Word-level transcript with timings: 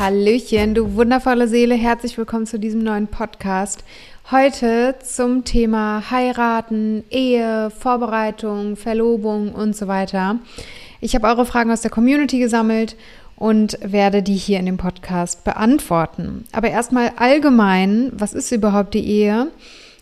Hallöchen, 0.00 0.74
du 0.74 0.94
wundervolle 0.94 1.46
Seele, 1.46 1.74
herzlich 1.74 2.16
willkommen 2.16 2.46
zu 2.46 2.58
diesem 2.58 2.82
neuen 2.82 3.06
Podcast. 3.06 3.84
Heute 4.30 4.94
zum 5.04 5.44
Thema 5.44 6.10
Heiraten, 6.10 7.04
Ehe, 7.10 7.68
Vorbereitung, 7.68 8.76
Verlobung 8.76 9.52
und 9.52 9.76
so 9.76 9.88
weiter. 9.88 10.38
Ich 11.02 11.14
habe 11.14 11.26
eure 11.26 11.44
Fragen 11.44 11.70
aus 11.70 11.82
der 11.82 11.90
Community 11.90 12.38
gesammelt 12.38 12.96
und 13.36 13.78
werde 13.82 14.22
die 14.22 14.36
hier 14.36 14.58
in 14.58 14.64
dem 14.64 14.78
Podcast 14.78 15.44
beantworten. 15.44 16.46
Aber 16.52 16.70
erstmal 16.70 17.12
allgemein, 17.16 18.10
was 18.14 18.32
ist 18.32 18.52
überhaupt 18.52 18.94
die 18.94 19.06
Ehe 19.06 19.48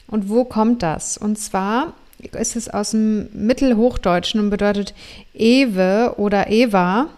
und 0.06 0.28
wo 0.28 0.44
kommt 0.44 0.84
das? 0.84 1.18
Und 1.18 1.40
zwar 1.40 1.94
ist 2.38 2.54
es 2.54 2.68
aus 2.68 2.92
dem 2.92 3.30
Mittelhochdeutschen 3.32 4.38
und 4.38 4.50
bedeutet 4.50 4.94
Ewe 5.34 6.14
oder 6.18 6.52
Eva 6.52 7.08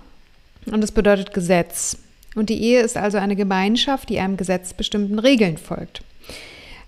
und 0.65 0.83
es 0.83 0.93
bedeutet 0.93 1.35
Gesetz. 1.35 1.99
Und 2.35 2.49
die 2.49 2.63
Ehe 2.63 2.81
ist 2.81 2.97
also 2.97 3.19
eine 3.19 3.37
Gemeinschaft, 3.37 4.09
die 4.09 4.19
einem 4.19 4.37
gesetzbestimmten 4.37 5.19
Regeln 5.19 5.59
folgt. 5.59 6.03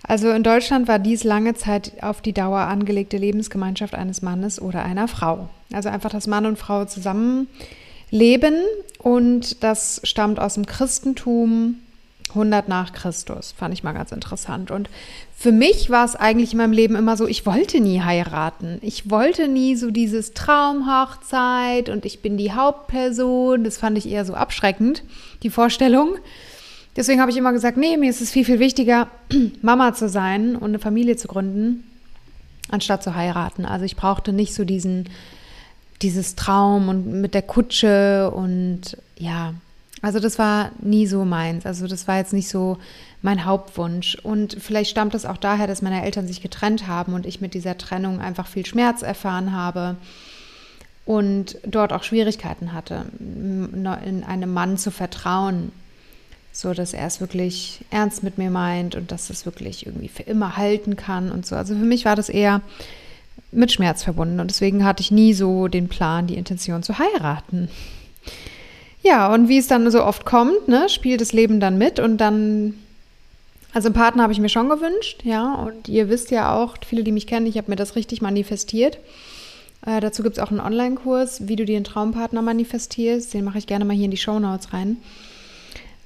Also 0.05 0.31
in 0.31 0.43
Deutschland 0.43 0.89
war 0.89 0.99
dies 0.99 1.25
lange 1.25 1.55
Zeit 1.55 1.93
auf 2.03 2.21
die 2.21 2.33
Dauer 2.33 2.61
angelegte 2.61 3.17
Lebensgemeinschaft 3.17 3.95
eines 3.95 4.23
Mannes 4.23 4.61
oder 4.61 4.85
einer 4.85 5.09
Frau. 5.09 5.49
Also 5.73 5.89
einfach, 5.89 6.11
dass 6.11 6.27
Mann 6.27 6.47
und 6.47 6.59
Frau 6.59 6.85
zusammen 6.85 7.47
leben 8.11 8.55
und 8.99 9.63
das 9.63 10.01
stammt 10.05 10.39
aus 10.39 10.55
dem 10.55 10.67
Christentum 10.67 11.77
100 12.33 12.69
nach 12.69 12.93
Christus. 12.93 13.53
Fand 13.57 13.73
ich 13.73 13.83
mal 13.83 13.93
ganz 13.93 14.13
interessant. 14.13 14.71
Und 14.71 14.89
für 15.37 15.53
mich 15.53 15.91
war 15.91 16.05
es 16.05 16.17
eigentlich 16.17 16.53
in 16.53 16.59
meinem 16.59 16.73
Leben 16.73 16.95
immer 16.95 17.17
so, 17.17 17.27
ich 17.27 17.47
wollte 17.47 17.81
nie 17.81 18.01
heiraten. 18.01 18.79
Ich 18.83 19.11
wollte 19.11 19.49
nie 19.49 19.77
so 19.77 19.91
dieses 19.91 20.35
Traumhochzeit 20.35 21.89
und 21.89 22.05
ich 22.05 22.21
bin 22.23 22.37
die 22.37 22.53
Hauptperson. 22.53 23.65
Das 23.65 23.79
fand 23.79 23.99
ich 23.99 24.09
eher 24.09 24.25
so 24.25 24.35
abschreckend, 24.35 25.03
die 25.43 25.51
Vorstellung. 25.51 26.17
Deswegen 26.97 27.21
habe 27.21 27.31
ich 27.31 27.37
immer 27.37 27.53
gesagt, 27.53 27.77
nee, 27.77 27.97
mir 27.97 28.11
ist 28.11 28.21
es 28.21 28.31
viel, 28.31 28.45
viel 28.45 28.59
wichtiger, 28.59 29.09
Mama 29.63 29.95
zu 29.95 30.09
sein 30.09 30.57
und 30.57 30.71
eine 30.71 30.79
Familie 30.79 31.17
zu 31.17 31.27
gründen, 31.27 31.85
anstatt 32.71 33.03
zu 33.03 33.15
heiraten. 33.15 33.65
Also 33.65 33.85
ich 33.85 33.97
brauchte 33.97 34.33
nicht 34.33 34.55
so 34.55 34.65
diesen, 34.65 35.09
dieses 36.03 36.37
Traum 36.37 36.89
und 36.89 37.21
mit 37.21 37.35
der 37.35 37.43
Kutsche 37.43 38.31
und 38.31 38.99
ja, 39.17 39.55
also 40.03 40.19
das 40.19 40.37
war 40.39 40.73
nie 40.81 41.07
so 41.07 41.25
meins. 41.25 41.65
Also 41.65 41.87
das 41.87 42.09
war 42.09 42.19
jetzt 42.19 42.33
nicht 42.33 42.49
so 42.49 42.79
mein 43.23 43.45
Hauptwunsch. 43.45 44.17
Und 44.17 44.57
vielleicht 44.61 44.91
stammt 44.91 45.15
es 45.15 45.25
auch 45.25 45.37
daher, 45.37 45.69
dass 45.69 45.81
meine 45.81 46.03
Eltern 46.03 46.27
sich 46.27 46.43
getrennt 46.43 46.89
haben 46.89 47.15
und 47.15 47.25
ich 47.25 47.41
mit 47.41 47.55
dieser 47.55 47.79
Trennung 47.79 48.21
einfach 48.21 48.49
viel 48.49 48.67
Schmerz 48.67 49.03
erfahren 49.03 49.53
habe 49.53 49.97
und 51.07 51.57
dort 51.65 51.93
auch 51.93 52.03
Schwierigkeiten 52.03 52.73
hatte, 52.73 53.07
in 53.21 54.25
einem 54.27 54.53
Mann 54.53 54.77
zu 54.77 54.91
vertrauen, 54.91 55.71
so 56.53 56.75
dass 56.75 56.95
er 56.95 57.07
es 57.07 57.21
wirklich 57.21 57.85
ernst 57.91 58.25
mit 58.25 58.39
mir 58.39 58.51
meint 58.51 58.97
und 58.97 59.13
dass 59.13 59.31
es 59.31 59.47
wirklich 59.47 59.87
irgendwie 59.87 60.09
für 60.09 60.25
immer 60.25 60.57
halten 60.57 60.97
kann 60.97 61.31
und 61.31 61.47
so. 61.47 61.55
Also 61.55 61.75
für 61.75 61.85
mich 61.85 62.05
war 62.05 62.17
das 62.17 62.29
eher 62.29 62.61
mit 63.53 63.71
Schmerz 63.71 64.03
verbunden 64.03 64.41
und 64.41 64.51
deswegen 64.51 64.85
hatte 64.85 65.01
ich 65.03 65.13
nie 65.13 65.33
so 65.33 65.69
den 65.69 65.89
Plan, 65.89 66.27
die 66.27 66.37
Intention 66.37 66.83
zu 66.83 66.99
heiraten. 66.99 67.69
Ja, 69.03 69.33
und 69.33 69.49
wie 69.49 69.59
es 69.59 69.67
dann 69.67 69.91
so 69.91 70.05
oft 70.05 70.25
kommt, 70.25 70.69
ne, 70.69 70.89
spielt 70.89 71.21
das 71.21 71.33
Leben 71.33 71.59
dann 71.59 71.77
mit 71.77 71.99
und 71.99 72.19
dann, 72.19 72.75
also 73.75 73.87
einen 73.87 73.95
Partner 73.95 74.23
habe 74.23 74.33
ich 74.33 74.39
mir 74.41 74.49
schon 74.49 74.69
gewünscht, 74.69 75.23
ja, 75.25 75.55
und 75.55 75.89
ihr 75.89 76.09
wisst 76.09 76.31
ja 76.31 76.55
auch, 76.55 76.77
viele, 76.87 77.03
die 77.03 77.13
mich 77.13 77.27
kennen, 77.27 77.47
ich 77.47 77.59
habe 77.59 77.71
mir 77.71 77.77
das 77.77 77.97
richtig 77.97 78.23
manifestiert. 78.23 78.99
Äh, 79.85 80.01
dazu 80.01 80.23
gibt 80.23 80.39
es 80.39 80.43
auch 80.43 80.51
einen 80.51 80.61
Online-Kurs, 80.61 81.49
wie 81.49 81.57
du 81.57 81.65
dir 81.65 81.77
einen 81.77 81.85
Traumpartner 81.85 82.43
manifestierst. 82.43 83.35
Den 83.35 83.45
mache 83.45 83.59
ich 83.59 83.67
gerne 83.67 83.85
mal 83.85 83.95
hier 83.95 84.05
in 84.05 84.13
die 84.13 84.17
Show 84.17 84.39
Notes 84.39 84.73
rein. 84.73 84.99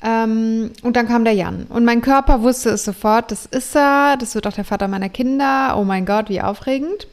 Ähm, 0.03 0.71
und 0.83 0.97
dann 0.97 1.07
kam 1.07 1.25
der 1.25 1.34
Jan. 1.34 1.67
Und 1.69 1.84
mein 1.84 2.01
Körper 2.01 2.43
wusste 2.43 2.71
es 2.71 2.84
sofort, 2.84 3.31
das 3.31 3.47
ist 3.47 3.77
er, 3.77 4.17
das 4.17 4.34
wird 4.34 4.47
auch 4.47 4.53
der 4.53 4.65
Vater 4.65 4.89
meiner 4.89 5.09
Kinder. 5.09 5.77
Oh 5.78 5.84
mein 5.84 6.07
Gott, 6.07 6.28
wie 6.28 6.41
aufregend. 6.41 7.07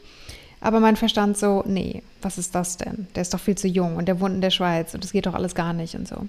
Aber 0.64 0.80
mein 0.80 0.96
Verstand 0.96 1.36
so, 1.36 1.62
nee, 1.66 2.02
was 2.22 2.38
ist 2.38 2.54
das 2.54 2.78
denn? 2.78 3.06
Der 3.14 3.20
ist 3.20 3.34
doch 3.34 3.38
viel 3.38 3.54
zu 3.54 3.68
jung 3.68 3.96
und 3.96 4.08
der 4.08 4.18
wohnt 4.18 4.34
in 4.34 4.40
der 4.40 4.48
Schweiz 4.48 4.94
und 4.94 5.04
das 5.04 5.12
geht 5.12 5.26
doch 5.26 5.34
alles 5.34 5.54
gar 5.54 5.74
nicht 5.74 5.94
und 5.94 6.08
so. 6.08 6.26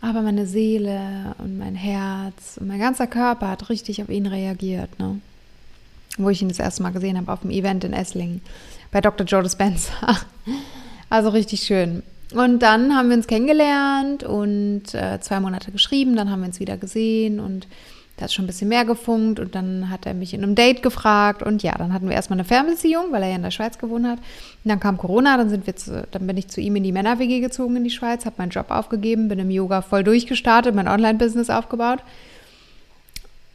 Aber 0.00 0.22
meine 0.22 0.46
Seele 0.46 1.34
und 1.36 1.58
mein 1.58 1.74
Herz 1.74 2.56
und 2.58 2.66
mein 2.66 2.78
ganzer 2.78 3.06
Körper 3.06 3.50
hat 3.50 3.68
richtig 3.68 4.00
auf 4.00 4.08
ihn 4.08 4.24
reagiert, 4.24 4.98
ne? 4.98 5.20
Wo 6.16 6.30
ich 6.30 6.40
ihn 6.40 6.48
das 6.48 6.60
erste 6.60 6.82
Mal 6.82 6.92
gesehen 6.92 7.18
habe 7.18 7.30
auf 7.30 7.40
dem 7.40 7.50
Event 7.50 7.84
in 7.84 7.92
Esslingen 7.92 8.40
bei 8.90 9.02
Dr. 9.02 9.26
Joe 9.26 9.42
Dispenza. 9.42 9.92
Also 11.10 11.30
richtig 11.30 11.62
schön. 11.62 12.02
Und 12.34 12.58
dann 12.58 12.94
haben 12.94 13.08
wir 13.08 13.16
uns 13.16 13.26
kennengelernt 13.26 14.24
und 14.24 14.92
äh, 14.92 15.18
zwei 15.22 15.40
Monate 15.40 15.72
geschrieben, 15.72 16.16
dann 16.16 16.30
haben 16.30 16.40
wir 16.40 16.48
uns 16.48 16.60
wieder 16.60 16.76
gesehen 16.76 17.40
und 17.40 17.66
da 18.18 18.24
hat 18.24 18.32
schon 18.32 18.44
ein 18.44 18.48
bisschen 18.48 18.68
mehr 18.68 18.84
gefunkt 18.84 19.38
und 19.38 19.54
dann 19.54 19.90
hat 19.90 20.04
er 20.04 20.12
mich 20.12 20.34
in 20.34 20.42
einem 20.42 20.56
Date 20.56 20.82
gefragt 20.82 21.42
und 21.42 21.62
ja, 21.62 21.72
dann 21.78 21.92
hatten 21.92 22.08
wir 22.08 22.16
erstmal 22.16 22.38
eine 22.38 22.44
Fernbeziehung, 22.44 23.12
weil 23.12 23.22
er 23.22 23.30
ja 23.30 23.36
in 23.36 23.42
der 23.42 23.52
Schweiz 23.52 23.78
gewohnt 23.78 24.06
hat. 24.06 24.18
Und 24.18 24.68
dann 24.68 24.80
kam 24.80 24.98
Corona, 24.98 25.36
dann 25.36 25.48
sind 25.48 25.66
wir 25.66 25.76
zu, 25.76 26.06
dann 26.10 26.26
bin 26.26 26.36
ich 26.36 26.48
zu 26.48 26.60
ihm 26.60 26.74
in 26.76 26.82
die 26.82 26.92
Männer-WG 26.92 27.40
gezogen 27.40 27.76
in 27.76 27.84
die 27.84 27.90
Schweiz, 27.90 28.26
habe 28.26 28.36
meinen 28.38 28.50
Job 28.50 28.70
aufgegeben, 28.70 29.28
bin 29.28 29.38
im 29.38 29.50
Yoga 29.50 29.82
voll 29.82 30.02
durchgestartet, 30.02 30.74
mein 30.74 30.88
Online-Business 30.88 31.48
aufgebaut. 31.48 32.00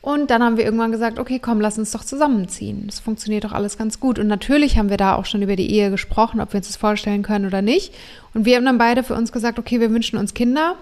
Und 0.02 0.32
dann 0.32 0.44
haben 0.44 0.58
wir 0.58 0.66
irgendwann 0.66 0.92
gesagt, 0.92 1.18
okay, 1.18 1.40
komm, 1.40 1.62
lass 1.62 1.78
uns 1.78 1.92
doch 1.92 2.04
zusammenziehen. 2.04 2.84
Das 2.88 3.00
funktioniert 3.00 3.46
doch 3.46 3.54
alles 3.54 3.78
ganz 3.78 4.02
gut. 4.02 4.20
Und 4.20 4.28
natürlich 4.28 4.78
haben 4.78 4.90
wir 4.90 4.98
da 4.98 5.16
auch 5.16 5.26
schon 5.26 5.42
über 5.42 5.56
die 5.56 5.72
Ehe 5.72 5.92
gesprochen, 5.92 6.42
ob 6.42 6.52
wir 6.52 6.58
uns 6.58 6.68
das 6.68 6.76
vorstellen 6.76 7.24
können 7.24 7.46
oder 7.46 7.62
nicht. 7.62 7.94
Und 8.34 8.46
wir 8.46 8.58
haben 8.58 8.66
dann 8.66 8.78
beide 8.78 9.04
für 9.04 9.14
uns 9.14 9.32
gesagt, 9.32 9.60
okay, 9.60 9.80
wir 9.80 9.92
wünschen 9.92 10.18
uns 10.18 10.34
Kinder. 10.34 10.76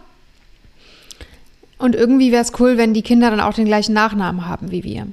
Und 1.82 1.96
irgendwie 1.96 2.32
wäre 2.32 2.44
es 2.44 2.60
cool, 2.60 2.78
wenn 2.78 2.94
die 2.94 3.02
Kinder 3.02 3.32
dann 3.32 3.40
auch 3.40 3.56
den 3.56 3.66
gleichen 3.66 3.94
Nachnamen 3.94 4.48
haben 4.48 4.70
wie 4.70 4.84
wir. 4.84 5.08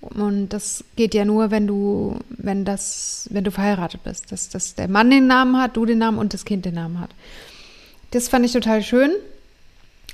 Und 0.00 0.48
das 0.48 0.82
geht 0.96 1.12
ja 1.12 1.26
nur, 1.26 1.50
wenn 1.50 1.66
du, 1.66 2.18
wenn 2.30 2.64
das, 2.64 3.28
wenn 3.30 3.44
du 3.44 3.50
verheiratet 3.50 4.02
bist. 4.04 4.32
Dass, 4.32 4.48
dass 4.48 4.74
der 4.74 4.88
Mann 4.88 5.10
den 5.10 5.26
Namen 5.26 5.60
hat, 5.60 5.76
du 5.76 5.84
den 5.84 5.98
Namen 5.98 6.16
und 6.16 6.32
das 6.32 6.46
Kind 6.46 6.64
den 6.64 6.74
Namen 6.76 6.98
hat. 6.98 7.10
Das 8.12 8.28
fand 8.28 8.46
ich 8.46 8.52
total 8.52 8.82
schön. 8.82 9.10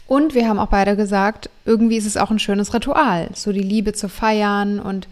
Und 0.09 0.34
wir 0.34 0.48
haben 0.48 0.59
auch 0.59 0.66
beide 0.66 0.97
gesagt, 0.97 1.48
irgendwie 1.65 1.97
ist 1.97 2.06
es 2.06 2.16
auch 2.16 2.32
ein 2.32 2.41
schönes 2.41 2.75
Ritual, 2.75 3.28
so 3.34 3.53
die 3.53 3.60
Liebe 3.62 3.92
zu 3.92 4.09
feiern. 4.09 4.81
Und 4.81 5.06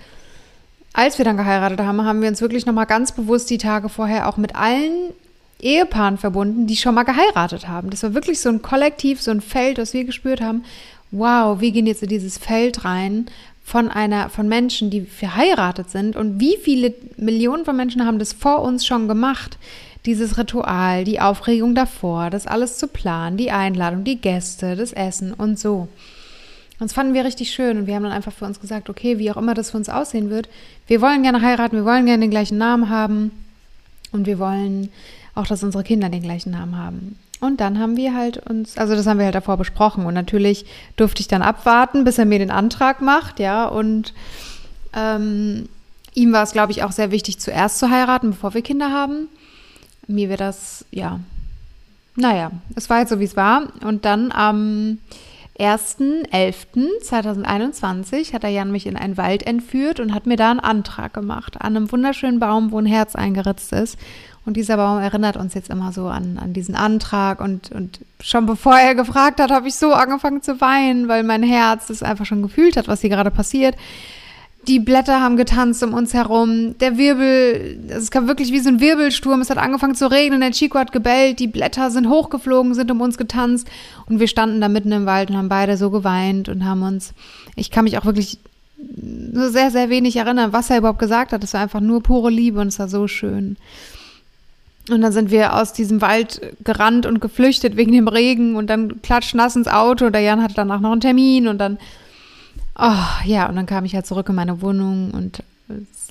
als 0.94 1.18
wir 1.18 1.24
dann 1.24 1.36
geheiratet 1.36 1.78
haben, 1.78 2.04
haben 2.04 2.22
wir 2.22 2.28
uns 2.28 2.40
wirklich 2.40 2.66
nochmal 2.66 2.86
ganz 2.86 3.12
bewusst 3.12 3.50
die 3.50 3.58
Tage 3.58 3.88
vorher 3.88 4.28
auch 4.28 4.36
mit 4.36 4.56
allen 4.56 5.12
Ehepaaren 5.60 6.18
verbunden, 6.18 6.66
die 6.66 6.76
schon 6.76 6.94
mal 6.94 7.02
geheiratet 7.02 7.66
haben. 7.66 7.90
Das 7.90 8.02
war 8.02 8.14
wirklich 8.14 8.40
so 8.40 8.48
ein 8.48 8.62
Kollektiv, 8.62 9.20
so 9.20 9.30
ein 9.30 9.40
Feld, 9.40 9.78
das 9.78 9.92
wir 9.92 10.04
gespürt 10.04 10.40
haben. 10.40 10.64
Wow, 11.10 11.60
wir 11.60 11.72
gehen 11.72 11.86
jetzt 11.86 12.02
in 12.02 12.08
dieses 12.08 12.38
Feld 12.38 12.84
rein 12.84 13.26
von 13.64 13.88
einer, 13.90 14.30
von 14.30 14.48
Menschen, 14.48 14.90
die 14.90 15.02
verheiratet 15.02 15.90
sind 15.90 16.16
und 16.16 16.40
wie 16.40 16.56
viele 16.56 16.94
Millionen 17.16 17.64
von 17.64 17.76
Menschen 17.76 18.06
haben 18.06 18.18
das 18.18 18.32
vor 18.32 18.62
uns 18.62 18.86
schon 18.86 19.08
gemacht. 19.08 19.58
Dieses 20.06 20.38
Ritual, 20.38 21.04
die 21.04 21.20
Aufregung 21.20 21.74
davor, 21.74 22.30
das 22.30 22.46
alles 22.46 22.78
zu 22.78 22.86
planen, 22.86 23.36
die 23.36 23.50
Einladung, 23.50 24.04
die 24.04 24.20
Gäste, 24.20 24.76
das 24.76 24.92
Essen 24.92 25.34
und 25.34 25.58
so. 25.58 25.88
Und 26.80 26.86
das 26.86 26.92
fanden 26.92 27.12
wir 27.12 27.24
richtig 27.24 27.50
schön 27.50 27.76
und 27.76 27.86
wir 27.86 27.96
haben 27.96 28.04
dann 28.04 28.12
einfach 28.12 28.32
für 28.32 28.44
uns 28.44 28.60
gesagt, 28.60 28.88
okay, 28.88 29.18
wie 29.18 29.30
auch 29.30 29.36
immer 29.36 29.54
das 29.54 29.72
für 29.72 29.76
uns 29.76 29.88
aussehen 29.88 30.30
wird, 30.30 30.48
wir 30.86 31.00
wollen 31.00 31.22
gerne 31.22 31.42
heiraten, 31.42 31.76
wir 31.76 31.84
wollen 31.84 32.06
gerne 32.06 32.20
den 32.20 32.30
gleichen 32.30 32.56
Namen 32.56 32.88
haben 32.88 33.32
und 34.12 34.26
wir 34.26 34.38
wollen 34.38 34.90
auch, 35.38 35.46
dass 35.46 35.62
unsere 35.62 35.84
Kinder 35.84 36.08
den 36.08 36.22
gleichen 36.22 36.50
Namen 36.50 36.76
haben. 36.76 37.18
Und 37.40 37.60
dann 37.60 37.78
haben 37.78 37.96
wir 37.96 38.14
halt 38.14 38.38
uns, 38.48 38.76
also 38.76 38.94
das 38.94 39.06
haben 39.06 39.18
wir 39.18 39.24
halt 39.24 39.34
davor 39.34 39.56
besprochen. 39.56 40.06
Und 40.06 40.14
natürlich 40.14 40.66
durfte 40.96 41.20
ich 41.20 41.28
dann 41.28 41.42
abwarten, 41.42 42.04
bis 42.04 42.18
er 42.18 42.24
mir 42.24 42.38
den 42.38 42.50
Antrag 42.50 43.00
macht, 43.00 43.38
ja. 43.38 43.66
Und 43.66 44.12
ähm, 44.94 45.68
ihm 46.14 46.32
war 46.32 46.42
es, 46.42 46.52
glaube 46.52 46.72
ich, 46.72 46.82
auch 46.82 46.92
sehr 46.92 47.10
wichtig, 47.10 47.38
zuerst 47.38 47.78
zu 47.78 47.90
heiraten, 47.90 48.30
bevor 48.30 48.54
wir 48.54 48.62
Kinder 48.62 48.90
haben. 48.90 49.28
Mir 50.08 50.28
wäre 50.28 50.38
das, 50.38 50.84
ja, 50.90 51.20
naja, 52.16 52.50
es 52.74 52.90
war 52.90 52.98
halt 52.98 53.08
so, 53.08 53.20
wie 53.20 53.24
es 53.24 53.36
war. 53.36 53.68
Und 53.84 54.04
dann 54.04 54.32
am 54.32 54.98
1.11.2021 55.58 58.32
hat 58.32 58.42
der 58.42 58.50
Jan 58.50 58.72
mich 58.72 58.86
in 58.86 58.96
einen 58.96 59.16
Wald 59.16 59.46
entführt 59.46 60.00
und 60.00 60.12
hat 60.14 60.26
mir 60.26 60.36
da 60.36 60.50
einen 60.50 60.60
Antrag 60.60 61.14
gemacht 61.14 61.60
an 61.60 61.76
einem 61.76 61.92
wunderschönen 61.92 62.40
Baum, 62.40 62.72
wo 62.72 62.78
ein 62.78 62.86
Herz 62.86 63.16
eingeritzt 63.16 63.72
ist. 63.72 63.98
Und 64.48 64.56
dieser 64.56 64.78
Baum 64.78 64.98
erinnert 64.98 65.36
uns 65.36 65.52
jetzt 65.52 65.68
immer 65.68 65.92
so 65.92 66.06
an, 66.06 66.38
an 66.42 66.54
diesen 66.54 66.74
Antrag. 66.74 67.42
Und, 67.42 67.70
und 67.70 68.00
schon 68.18 68.46
bevor 68.46 68.78
er 68.78 68.94
gefragt 68.94 69.40
hat, 69.40 69.50
habe 69.50 69.68
ich 69.68 69.74
so 69.74 69.92
angefangen 69.92 70.40
zu 70.40 70.58
weinen, 70.62 71.06
weil 71.06 71.22
mein 71.22 71.42
Herz 71.42 71.88
das 71.88 72.02
einfach 72.02 72.24
schon 72.24 72.40
gefühlt 72.40 72.78
hat, 72.78 72.88
was 72.88 73.02
hier 73.02 73.10
gerade 73.10 73.30
passiert. 73.30 73.76
Die 74.66 74.80
Blätter 74.80 75.20
haben 75.20 75.36
getanzt 75.36 75.82
um 75.82 75.92
uns 75.92 76.14
herum. 76.14 76.78
Der 76.78 76.96
Wirbel, 76.96 77.78
es 77.90 78.10
kam 78.10 78.26
wirklich 78.26 78.50
wie 78.50 78.60
so 78.60 78.70
ein 78.70 78.80
Wirbelsturm. 78.80 79.42
Es 79.42 79.50
hat 79.50 79.58
angefangen 79.58 79.94
zu 79.94 80.10
regnen. 80.10 80.40
Der 80.40 80.52
Chico 80.52 80.78
hat 80.78 80.92
gebellt. 80.92 81.40
Die 81.40 81.46
Blätter 81.46 81.90
sind 81.90 82.08
hochgeflogen, 82.08 82.72
sind 82.72 82.90
um 82.90 83.02
uns 83.02 83.18
getanzt. 83.18 83.68
Und 84.06 84.18
wir 84.18 84.28
standen 84.28 84.62
da 84.62 84.70
mitten 84.70 84.92
im 84.92 85.04
Wald 85.04 85.28
und 85.28 85.36
haben 85.36 85.50
beide 85.50 85.76
so 85.76 85.90
geweint 85.90 86.48
und 86.48 86.64
haben 86.64 86.82
uns, 86.84 87.12
ich 87.54 87.70
kann 87.70 87.84
mich 87.84 87.98
auch 87.98 88.06
wirklich 88.06 88.38
nur 88.78 89.50
sehr, 89.50 89.70
sehr 89.70 89.90
wenig 89.90 90.16
erinnern, 90.16 90.54
was 90.54 90.70
er 90.70 90.78
überhaupt 90.78 91.00
gesagt 91.00 91.32
hat. 91.32 91.44
Es 91.44 91.52
war 91.52 91.60
einfach 91.60 91.80
nur 91.80 92.02
pure 92.02 92.30
Liebe 92.30 92.60
und 92.60 92.68
es 92.68 92.78
war 92.78 92.88
so 92.88 93.08
schön. 93.08 93.58
Und 94.90 95.02
dann 95.02 95.12
sind 95.12 95.30
wir 95.30 95.54
aus 95.54 95.72
diesem 95.72 96.00
Wald 96.00 96.40
gerannt 96.64 97.04
und 97.04 97.20
geflüchtet 97.20 97.76
wegen 97.76 97.92
dem 97.92 98.08
Regen 98.08 98.56
und 98.56 98.68
dann 98.68 99.02
klatschnass 99.02 99.54
ins 99.54 99.68
Auto. 99.68 100.08
Der 100.10 100.22
Jan 100.22 100.42
hatte 100.42 100.54
danach 100.54 100.80
noch 100.80 100.92
einen 100.92 101.00
Termin 101.00 101.48
und 101.48 101.58
dann 101.58 101.78
Oh, 102.78 103.04
ja, 103.24 103.48
und 103.48 103.56
dann 103.56 103.66
kam 103.66 103.84
ich 103.84 103.94
halt 103.94 104.06
zurück 104.06 104.28
in 104.28 104.36
meine 104.36 104.62
Wohnung 104.62 105.10
und 105.10 105.42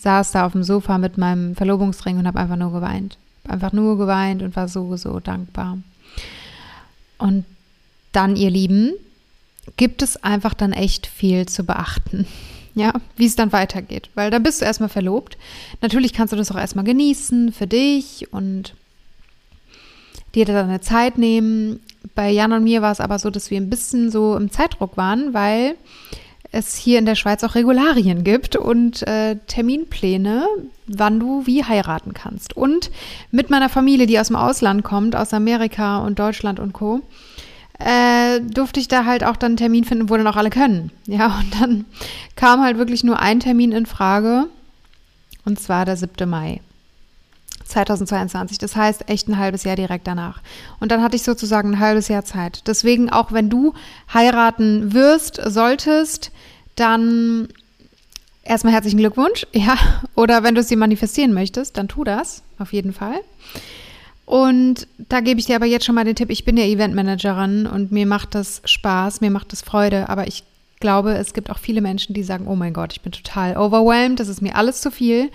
saß 0.01 0.33
da 0.33 0.45
auf 0.45 0.51
dem 0.51 0.63
Sofa 0.63 0.97
mit 0.97 1.17
meinem 1.17 1.55
Verlobungsring 1.55 2.17
und 2.17 2.27
habe 2.27 2.39
einfach 2.39 2.57
nur 2.57 2.73
geweint. 2.73 3.17
Einfach 3.47 3.71
nur 3.71 3.97
geweint 3.97 4.43
und 4.43 4.55
war 4.57 4.67
so, 4.67 4.97
so 4.97 5.21
dankbar. 5.21 5.77
Und 7.17 7.45
dann, 8.11 8.35
ihr 8.35 8.49
Lieben, 8.49 8.91
gibt 9.77 10.01
es 10.01 10.21
einfach 10.21 10.53
dann 10.53 10.73
echt 10.73 11.07
viel 11.07 11.45
zu 11.45 11.63
beachten. 11.63 12.27
Ja, 12.77 12.93
wie 13.15 13.25
es 13.25 13.35
dann 13.35 13.51
weitergeht. 13.51 14.11
Weil 14.13 14.29
dann 14.29 14.43
bist 14.43 14.61
du 14.61 14.65
erstmal 14.65 14.89
verlobt. 14.89 15.35
Natürlich 15.81 16.13
kannst 16.13 16.31
du 16.31 16.37
das 16.37 16.51
auch 16.51 16.57
erstmal 16.57 16.85
genießen 16.85 17.51
für 17.51 17.65
dich 17.65 18.31
und 18.31 18.75
dir 20.35 20.45
deine 20.45 20.79
Zeit 20.79 21.17
nehmen. 21.17 21.79
Bei 22.13 22.29
Jan 22.29 22.53
und 22.53 22.63
mir 22.63 22.83
war 22.83 22.91
es 22.91 23.01
aber 23.01 23.17
so, 23.17 23.31
dass 23.31 23.49
wir 23.49 23.59
ein 23.59 23.71
bisschen 23.71 24.11
so 24.11 24.37
im 24.37 24.51
Zeitdruck 24.51 24.95
waren, 24.95 25.33
weil 25.33 25.75
es 26.51 26.75
hier 26.75 26.99
in 26.99 27.07
der 27.07 27.15
Schweiz 27.15 27.43
auch 27.43 27.55
Regularien 27.55 28.23
gibt 28.23 28.55
und 28.55 29.01
äh, 29.07 29.37
Terminpläne, 29.47 30.45
wann 30.85 31.19
du 31.19 31.47
wie 31.47 31.63
heiraten 31.63 32.13
kannst. 32.13 32.55
Und 32.55 32.91
mit 33.31 33.49
meiner 33.49 33.69
Familie, 33.69 34.05
die 34.05 34.19
aus 34.19 34.27
dem 34.27 34.35
Ausland 34.35 34.83
kommt, 34.83 35.15
aus 35.15 35.33
Amerika 35.33 35.97
und 35.97 36.19
Deutschland 36.19 36.59
und 36.59 36.73
Co., 36.73 37.01
äh, 37.79 38.41
durfte 38.41 38.79
ich 38.79 38.87
da 38.87 39.05
halt 39.05 39.23
auch 39.23 39.35
dann 39.35 39.51
einen 39.51 39.57
Termin 39.57 39.83
finden, 39.83 40.09
wo 40.09 40.17
dann 40.17 40.27
auch 40.27 40.35
alle 40.35 40.49
können. 40.49 40.91
Ja, 41.05 41.39
und 41.39 41.61
dann 41.61 41.85
kam 42.35 42.61
halt 42.61 42.77
wirklich 42.77 43.03
nur 43.03 43.19
ein 43.19 43.39
Termin 43.39 43.71
in 43.71 43.85
Frage, 43.85 44.47
und 45.45 45.59
zwar 45.59 45.85
der 45.85 45.97
7. 45.97 46.29
Mai. 46.29 46.61
2022. 47.67 48.57
Das 48.57 48.75
heißt 48.75 49.09
echt 49.09 49.27
ein 49.27 49.37
halbes 49.37 49.63
Jahr 49.63 49.75
direkt 49.75 50.07
danach. 50.07 50.41
Und 50.79 50.91
dann 50.91 51.01
hatte 51.01 51.15
ich 51.15 51.23
sozusagen 51.23 51.73
ein 51.73 51.79
halbes 51.79 52.07
Jahr 52.07 52.23
Zeit. 52.23 52.63
Deswegen, 52.67 53.09
auch 53.09 53.31
wenn 53.31 53.49
du 53.49 53.73
heiraten 54.13 54.93
wirst, 54.93 55.41
solltest, 55.45 56.31
dann 56.75 57.49
erstmal 58.43 58.73
herzlichen 58.73 58.97
Glückwunsch. 58.97 59.45
Ja, 59.53 59.77
oder 60.15 60.43
wenn 60.43 60.55
du 60.55 60.61
es 60.61 60.67
dir 60.67 60.77
manifestieren 60.77 61.33
möchtest, 61.33 61.77
dann 61.77 61.87
tu 61.87 62.03
das 62.03 62.43
auf 62.57 62.73
jeden 62.73 62.93
Fall. 62.93 63.19
Und 64.27 64.89
da 64.97 65.21
gebe 65.21 65.39
ich 65.39 65.45
dir 65.45 65.55
aber 65.55 65.65
jetzt 65.65 65.85
schon 65.85 65.95
mal 65.95 66.03
den 66.03 66.17
Tipp, 66.17 66.29
ich 66.29 66.43
bin 66.43 66.57
ja 66.57 66.65
Eventmanagerin 66.65 67.65
und 67.65 67.93
mir 67.93 68.05
macht 68.05 68.35
das 68.35 68.61
Spaß, 68.65 69.21
mir 69.21 69.31
macht 69.31 69.53
das 69.53 69.61
Freude, 69.61 70.09
aber 70.09 70.27
ich 70.27 70.43
glaube, 70.81 71.13
es 71.13 71.33
gibt 71.33 71.49
auch 71.49 71.59
viele 71.59 71.79
Menschen, 71.79 72.13
die 72.13 72.23
sagen, 72.23 72.45
oh 72.45 72.55
mein 72.57 72.73
Gott, 72.73 72.91
ich 72.91 72.99
bin 72.99 73.13
total 73.13 73.55
overwhelmed, 73.55 74.19
das 74.19 74.27
ist 74.27 74.41
mir 74.41 74.57
alles 74.57 74.81
zu 74.81 74.91
viel. 74.91 75.31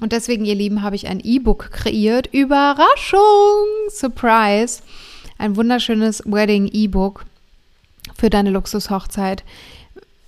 Und 0.00 0.10
deswegen, 0.10 0.44
ihr 0.44 0.56
Lieben, 0.56 0.82
habe 0.82 0.96
ich 0.96 1.06
ein 1.06 1.20
E-Book 1.20 1.70
kreiert. 1.70 2.26
Überraschung! 2.32 3.68
Surprise! 3.88 4.82
Ein 5.38 5.54
wunderschönes 5.54 6.24
Wedding-E-Book 6.26 7.24
für 8.18 8.30
deine 8.30 8.50
Luxushochzeit. 8.50 9.44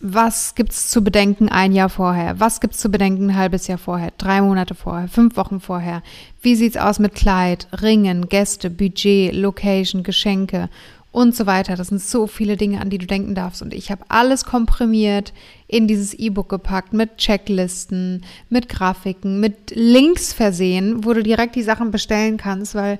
Was 0.02 0.54
gibt 0.54 0.72
es 0.72 0.88
zu 0.88 1.04
bedenken 1.04 1.50
ein 1.50 1.72
Jahr 1.72 1.90
vorher? 1.90 2.40
Was 2.40 2.60
gibt 2.60 2.74
es 2.74 2.80
zu 2.80 2.88
bedenken 2.88 3.30
ein 3.30 3.36
halbes 3.36 3.66
Jahr 3.66 3.76
vorher? 3.76 4.12
Drei 4.16 4.40
Monate 4.40 4.74
vorher? 4.74 5.08
Fünf 5.08 5.36
Wochen 5.36 5.60
vorher? 5.60 6.02
Wie 6.40 6.56
sieht 6.56 6.74
es 6.74 6.80
aus 6.80 6.98
mit 6.98 7.14
Kleid, 7.14 7.68
Ringen, 7.82 8.28
Gäste, 8.30 8.70
Budget, 8.70 9.34
Location, 9.34 10.02
Geschenke 10.02 10.70
und 11.12 11.34
so 11.34 11.46
weiter. 11.46 11.76
Das 11.76 11.88
sind 11.88 12.00
so 12.00 12.26
viele 12.26 12.56
Dinge, 12.56 12.80
an 12.80 12.88
die 12.88 12.98
du 12.98 13.06
denken 13.06 13.34
darfst. 13.34 13.62
Und 13.62 13.74
ich 13.74 13.90
habe 13.90 14.04
alles 14.08 14.44
komprimiert 14.44 15.32
in 15.66 15.86
dieses 15.86 16.14
E-Book 16.14 16.48
gepackt 16.48 16.92
mit 16.92 17.16
Checklisten, 17.16 18.24
mit 18.48 18.68
Grafiken, 18.68 19.40
mit 19.40 19.72
Links 19.74 20.32
versehen, 20.32 21.04
wo 21.04 21.12
du 21.12 21.22
direkt 21.22 21.56
die 21.56 21.62
Sachen 21.62 21.90
bestellen 21.90 22.36
kannst, 22.36 22.74
weil 22.74 22.98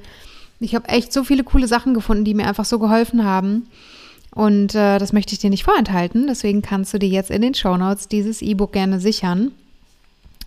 ich 0.58 0.74
habe 0.74 0.88
echt 0.88 1.12
so 1.12 1.24
viele 1.24 1.44
coole 1.44 1.66
Sachen 1.66 1.94
gefunden, 1.94 2.24
die 2.24 2.34
mir 2.34 2.46
einfach 2.46 2.64
so 2.64 2.78
geholfen 2.78 3.24
haben. 3.24 3.68
Und 4.32 4.74
äh, 4.74 4.98
das 4.98 5.12
möchte 5.12 5.32
ich 5.32 5.40
dir 5.40 5.50
nicht 5.50 5.64
vorenthalten. 5.64 6.26
Deswegen 6.26 6.62
kannst 6.62 6.94
du 6.94 6.98
dir 6.98 7.08
jetzt 7.08 7.30
in 7.30 7.42
den 7.42 7.54
Show 7.54 7.76
Notes 7.76 8.08
dieses 8.08 8.42
E-Book 8.42 8.72
gerne 8.72 9.00
sichern 9.00 9.52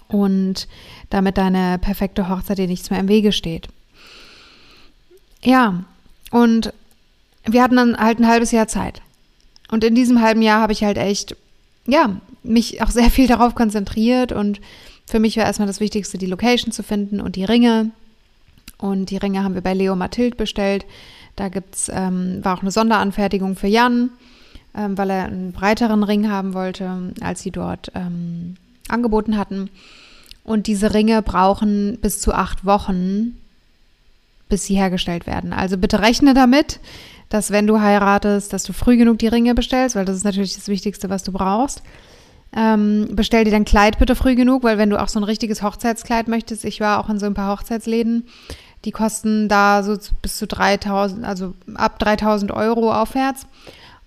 und 0.08 0.68
damit 1.10 1.38
deine 1.38 1.80
perfekte 1.80 2.30
Hochzeit 2.30 2.58
dir 2.58 2.68
nichts 2.68 2.90
mehr 2.90 3.00
im 3.00 3.08
Wege 3.08 3.32
steht. 3.32 3.68
Ja, 5.44 5.84
und 6.32 6.74
wir 7.46 7.62
hatten 7.62 7.76
dann 7.76 7.98
halt 7.98 8.20
ein 8.20 8.28
halbes 8.28 8.52
Jahr 8.52 8.68
Zeit. 8.68 9.02
Und 9.70 9.84
in 9.84 9.96
diesem 9.96 10.22
halben 10.22 10.42
Jahr 10.42 10.62
habe 10.62 10.74
ich 10.74 10.84
halt 10.84 10.98
echt, 10.98 11.36
ja, 11.86 12.16
mich 12.44 12.82
auch 12.82 12.92
sehr 12.92 13.10
viel 13.10 13.28
darauf 13.34 13.56
konzentriert 13.56 14.32
und 14.32 14.62
für 15.06 15.20
mich 15.20 15.36
war 15.36 15.46
erstmal 15.46 15.68
das 15.68 15.82
Wichtigste, 15.82 16.18
die 16.18 16.28
Location 16.28 16.72
zu 16.72 16.84
finden 16.84 17.20
und 17.20 17.36
die 17.36 17.44
Ringe. 17.44 17.92
Und 18.78 19.10
die 19.10 19.18
Ringe 19.18 19.44
haben 19.44 19.56
wir 19.56 19.62
bei 19.62 19.74
Leo 19.74 19.96
Mathilde 19.96 20.36
bestellt. 20.36 20.86
Da 21.36 21.50
gibt's, 21.50 21.90
ähm, 21.94 22.44
war 22.44 22.58
auch 22.58 22.62
eine 22.62 22.72
Sonderanfertigung 22.72 23.56
für 23.56 23.68
Jan, 23.68 24.10
ähm, 24.76 24.98
weil 24.98 25.10
er 25.10 25.26
einen 25.26 25.52
breiteren 25.52 26.04
Ring 26.04 26.30
haben 26.30 26.54
wollte, 26.54 27.14
als 27.22 27.42
sie 27.42 27.52
dort 27.52 27.92
ähm, 27.96 28.56
angeboten 28.88 29.38
hatten. 29.38 29.70
Und 30.44 30.68
diese 30.68 30.94
Ringe 30.94 31.22
brauchen 31.22 31.98
bis 32.02 32.20
zu 32.20 32.34
acht 32.34 32.66
Wochen, 32.66 33.38
bis 34.50 34.66
sie 34.66 34.76
hergestellt 34.76 35.26
werden. 35.26 35.54
Also 35.54 35.78
bitte 35.78 36.02
rechne 36.02 36.34
damit, 36.34 36.80
dass 37.30 37.50
wenn 37.50 37.66
du 37.66 37.80
heiratest, 37.80 38.54
dass 38.54 38.64
du 38.64 38.74
früh 38.74 38.98
genug 38.98 39.18
die 39.20 39.28
Ringe 39.28 39.56
bestellst, 39.56 39.96
weil 39.96 40.06
das 40.06 40.18
ist 40.18 40.26
natürlich 40.26 40.56
das 40.56 40.68
Wichtigste, 40.68 41.10
was 41.10 41.24
du 41.24 41.32
brauchst. 41.32 41.82
Ähm, 42.56 43.08
bestell 43.12 43.46
dir 43.46 43.52
dein 43.52 43.66
Kleid 43.66 43.98
bitte 44.00 44.16
früh 44.16 44.36
genug, 44.36 44.64
weil 44.64 44.78
wenn 44.78 44.90
du 44.90 45.02
auch 45.02 45.08
so 45.08 45.20
ein 45.20 45.24
richtiges 45.24 45.64
Hochzeitskleid 45.64 46.28
möchtest, 46.28 46.66
ich 46.66 46.80
war 46.80 47.00
auch 47.00 47.10
in 47.10 47.20
so 47.20 47.26
ein 47.26 47.34
paar 47.34 47.56
Hochzeitsläden, 47.56 48.28
die 48.86 48.92
kosten 48.92 49.50
da 49.50 49.82
so 49.82 49.98
bis 50.22 50.38
zu 50.38 50.46
3000, 50.46 51.26
also 51.26 51.54
ab 51.74 52.00
3000 52.00 52.52
Euro 52.52 52.94
aufwärts. 52.94 53.48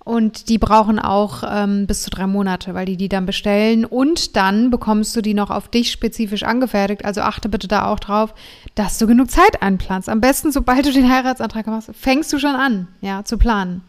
Und 0.06 0.48
die 0.50 0.58
brauchen 0.58 1.00
auch 1.00 1.42
ähm, 1.44 1.88
bis 1.88 2.04
zu 2.04 2.10
drei 2.10 2.28
Monate, 2.28 2.74
weil 2.74 2.86
die 2.86 2.96
die 2.96 3.08
dann 3.08 3.26
bestellen. 3.26 3.84
Und 3.84 4.36
dann 4.36 4.70
bekommst 4.70 5.16
du 5.16 5.20
die 5.20 5.34
noch 5.34 5.50
auf 5.50 5.66
dich 5.66 5.90
spezifisch 5.90 6.44
angefertigt. 6.44 7.04
Also 7.04 7.22
achte 7.22 7.48
bitte 7.48 7.66
da 7.66 7.88
auch 7.88 7.98
drauf, 7.98 8.32
dass 8.76 8.98
du 8.98 9.08
genug 9.08 9.32
Zeit 9.32 9.62
einplanst. 9.62 10.08
Am 10.08 10.20
besten, 10.20 10.52
sobald 10.52 10.86
du 10.86 10.92
den 10.92 11.10
Heiratsantrag 11.10 11.66
machst, 11.66 11.90
fängst 11.92 12.32
du 12.32 12.38
schon 12.38 12.54
an, 12.54 12.86
ja, 13.00 13.24
zu 13.24 13.36
planen. 13.36 13.82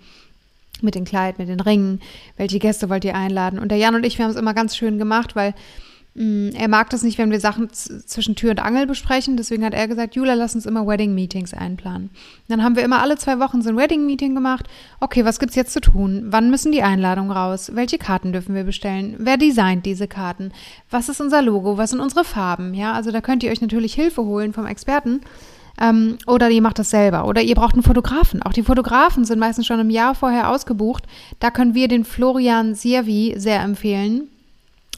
Mit 0.82 0.96
dem 0.96 1.06
Kleid, 1.06 1.40
mit 1.40 1.50
den 1.50 1.60
Ringen, 1.60 2.02
welche 2.36 2.60
Gäste 2.60 2.90
wollt 2.90 3.06
ihr 3.06 3.16
einladen. 3.16 3.60
Und 3.60 3.70
der 3.70 3.78
Jan 3.78 3.96
und 3.96 4.06
ich, 4.06 4.18
wir 4.18 4.26
haben 4.26 4.32
es 4.32 4.38
immer 4.38 4.54
ganz 4.54 4.76
schön 4.76 4.98
gemacht, 4.98 5.36
weil 5.36 5.54
Mm, 6.18 6.50
er 6.56 6.68
mag 6.68 6.90
das 6.90 7.04
nicht, 7.04 7.20
wenn 7.20 7.30
wir 7.30 7.40
Sachen 7.40 7.70
zwischen 7.72 8.36
Tür 8.36 8.50
und 8.50 8.60
Angel 8.60 8.88
besprechen. 8.88 9.38
Deswegen 9.38 9.64
hat 9.64 9.76
er 9.76 9.88
gesagt, 9.88 10.16
Jula, 10.16 10.34
lass 10.34 10.56
uns 10.56 10.66
immer 10.66 10.88
Wedding-Meetings 10.88 11.54
einplanen. 11.54 12.10
Dann 12.48 12.64
haben 12.64 12.76
wir 12.76 12.84
immer 12.84 13.04
alle 13.04 13.18
zwei 13.18 13.38
Wochen 13.40 13.62
so 13.62 13.70
ein 13.70 13.78
Wedding-Meeting 13.78 14.34
gemacht. 14.34 14.66
Okay, 15.00 15.26
was 15.26 15.38
gibt's 15.38 15.56
jetzt 15.56 15.74
zu 15.74 15.80
tun? 15.80 16.26
Wann 16.30 16.50
müssen 16.50 16.72
die 16.72 16.82
Einladungen 16.82 17.30
raus? 17.30 17.72
Welche 17.76 18.00
Karten 18.00 18.34
dürfen 18.34 18.56
wir 18.56 18.64
bestellen? 18.64 19.16
Wer 19.20 19.38
designt 19.38 19.86
diese 19.86 20.08
Karten? 20.08 20.52
Was 20.90 21.08
ist 21.08 21.22
unser 21.22 21.44
Logo? 21.44 21.78
Was 21.78 21.92
sind 21.92 22.00
unsere 22.00 22.24
Farben? 22.24 22.74
Ja, 22.74 22.94
also 22.94 23.12
da 23.12 23.22
könnt 23.22 23.44
ihr 23.44 23.52
euch 23.52 23.62
natürlich 23.62 23.94
Hilfe 23.94 24.24
holen 24.24 24.54
vom 24.54 24.66
Experten. 24.66 25.22
Ähm, 25.80 26.18
oder 26.26 26.50
ihr 26.50 26.62
macht 26.62 26.80
das 26.80 26.90
selber. 26.90 27.28
Oder 27.28 27.42
ihr 27.42 27.56
braucht 27.56 27.74
einen 27.74 27.84
Fotografen. 27.84 28.42
Auch 28.42 28.54
die 28.54 28.64
Fotografen 28.64 29.26
sind 29.26 29.40
meistens 29.40 29.68
schon 29.68 29.80
im 29.80 29.90
Jahr 29.90 30.16
vorher 30.16 30.50
ausgebucht. 30.50 31.04
Da 31.40 31.52
können 31.52 31.74
wir 31.74 31.88
den 31.88 32.06
Florian 32.06 32.76
Siervi 32.76 33.36
sehr 33.38 33.62
empfehlen 33.62 34.30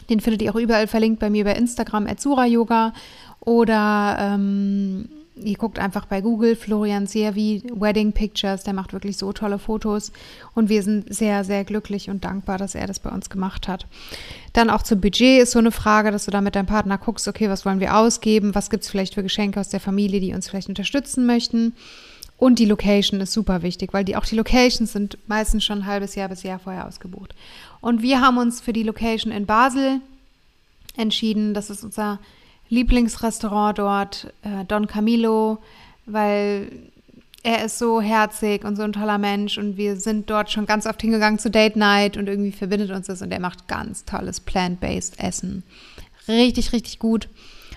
den 0.10 0.20
findet 0.20 0.42
ihr 0.42 0.52
auch 0.52 0.60
überall 0.60 0.88
verlinkt 0.88 1.20
bei 1.20 1.30
mir 1.30 1.44
bei 1.44 1.54
Instagram, 1.54 2.08
Azura 2.08 2.46
Yoga. 2.46 2.94
Oder 3.42 4.18
ähm, 4.20 5.10
ihr 5.44 5.58
guckt 5.58 5.80
einfach 5.80 6.06
bei 6.06 6.22
Google 6.22 6.56
Florian 6.56 7.08
Servi 7.08 7.64
Wedding 7.74 8.12
Pictures, 8.12 8.64
der 8.64 8.74
macht 8.74 8.94
wirklich 8.94 9.18
so 9.18 9.34
tolle 9.34 9.60
Fotos 9.60 10.12
und 10.56 10.70
wir 10.70 10.84
sind 10.84 11.14
sehr, 11.14 11.44
sehr 11.44 11.64
glücklich 11.64 12.10
und 12.10 12.24
dankbar, 12.24 12.58
dass 12.58 12.76
er 12.76 12.88
das 12.88 13.00
bei 13.00 13.10
uns 13.10 13.30
gemacht 13.30 13.68
hat. 13.68 13.86
Dann 14.54 14.70
auch 14.70 14.84
zum 14.84 15.02
Budget 15.02 15.42
ist 15.42 15.52
so 15.52 15.60
eine 15.60 15.72
Frage, 15.72 16.12
dass 16.12 16.26
du 16.26 16.32
da 16.32 16.42
mit 16.42 16.56
deinem 16.56 16.66
Partner 16.66 16.98
guckst, 16.98 17.28
okay, 17.28 17.50
was 17.50 17.66
wollen 17.66 17.80
wir 17.80 17.96
ausgeben, 17.96 18.56
was 18.56 18.70
gibt 18.70 18.84
es 18.84 18.90
vielleicht 18.90 19.16
für 19.16 19.24
Geschenke 19.24 19.60
aus 19.60 19.70
der 19.70 19.80
Familie, 19.80 20.20
die 20.20 20.34
uns 20.34 20.50
vielleicht 20.50 20.70
unterstützen 20.70 21.26
möchten. 21.26 21.74
Und 22.38 22.58
die 22.58 22.66
Location 22.66 23.20
ist 23.20 23.34
super 23.34 23.64
wichtig, 23.64 23.94
weil 23.94 24.06
die, 24.06 24.16
auch 24.16 24.26
die 24.26 24.38
Locations 24.38 24.94
sind 24.94 25.18
meistens 25.28 25.66
schon 25.66 25.80
ein 25.80 25.86
halbes 25.86 26.16
Jahr 26.16 26.30
bis 26.30 26.44
Jahr 26.44 26.60
vorher 26.60 26.88
ausgebucht. 26.88 27.36
Und 27.82 28.02
wir 28.02 28.22
haben 28.22 28.38
uns 28.38 28.62
für 28.62 28.72
die 28.72 28.84
Location 28.84 29.34
in 29.34 29.46
Basel 29.46 30.00
entschieden. 30.96 31.54
Das 31.54 31.70
ist 31.70 31.84
unser 31.84 32.20
Lieblingsrestaurant 32.70 33.78
dort, 33.78 34.34
äh, 34.44 34.66
Don 34.66 34.88
Camilo, 34.88 35.60
weil 36.06 36.72
er 37.44 37.66
ist 37.66 37.80
so 37.80 38.02
herzig 38.02 38.66
und 38.66 38.76
so 38.76 38.84
ein 38.84 38.94
toller 38.94 39.18
Mensch 39.18 39.58
und 39.58 39.78
wir 39.78 39.96
sind 39.96 40.30
dort 40.30 40.52
schon 40.52 40.66
ganz 40.66 40.86
oft 40.86 41.02
hingegangen 41.02 41.40
zu 41.40 41.50
Date 41.50 41.76
Night 41.76 42.18
und 42.18 42.28
irgendwie 42.28 42.52
verbindet 42.52 42.92
uns 42.92 43.08
das 43.08 43.22
und 43.22 43.32
er 43.32 43.40
macht 43.40 43.68
ganz 43.68 44.06
tolles 44.06 44.40
plant-based 44.42 45.20
Essen. 45.20 45.64
Richtig, 46.28 46.74
richtig 46.74 47.00
gut. 47.00 47.30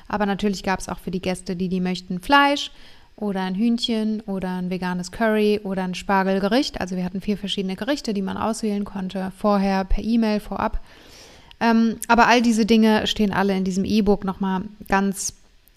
Aber 0.08 0.26
natürlich 0.26 0.62
gab 0.62 0.80
es 0.80 0.88
auch 0.88 0.98
für 0.98 1.10
die 1.10 1.22
Gäste, 1.22 1.56
die 1.56 1.68
die 1.68 1.80
möchten, 1.80 2.20
Fleisch 2.20 2.70
oder 3.16 3.42
ein 3.42 3.54
Hühnchen 3.54 4.20
oder 4.22 4.56
ein 4.56 4.68
veganes 4.68 5.12
Curry 5.12 5.60
oder 5.62 5.84
ein 5.84 5.94
Spargelgericht. 5.94 6.80
Also 6.80 6.96
wir 6.96 7.04
hatten 7.04 7.20
vier 7.20 7.38
verschiedene 7.38 7.76
Gerichte, 7.76 8.12
die 8.12 8.22
man 8.22 8.36
auswählen 8.36 8.84
konnte, 8.84 9.32
vorher 9.38 9.84
per 9.84 10.02
E-Mail, 10.02 10.40
vorab. 10.40 10.80
Ähm, 11.62 11.98
aber 12.08 12.26
all 12.26 12.42
diese 12.42 12.66
Dinge 12.66 13.06
stehen 13.06 13.32
alle 13.32 13.56
in 13.56 13.62
diesem 13.62 13.84
E-Book 13.84 14.24
nochmal 14.24 14.62
ganz 14.88 15.32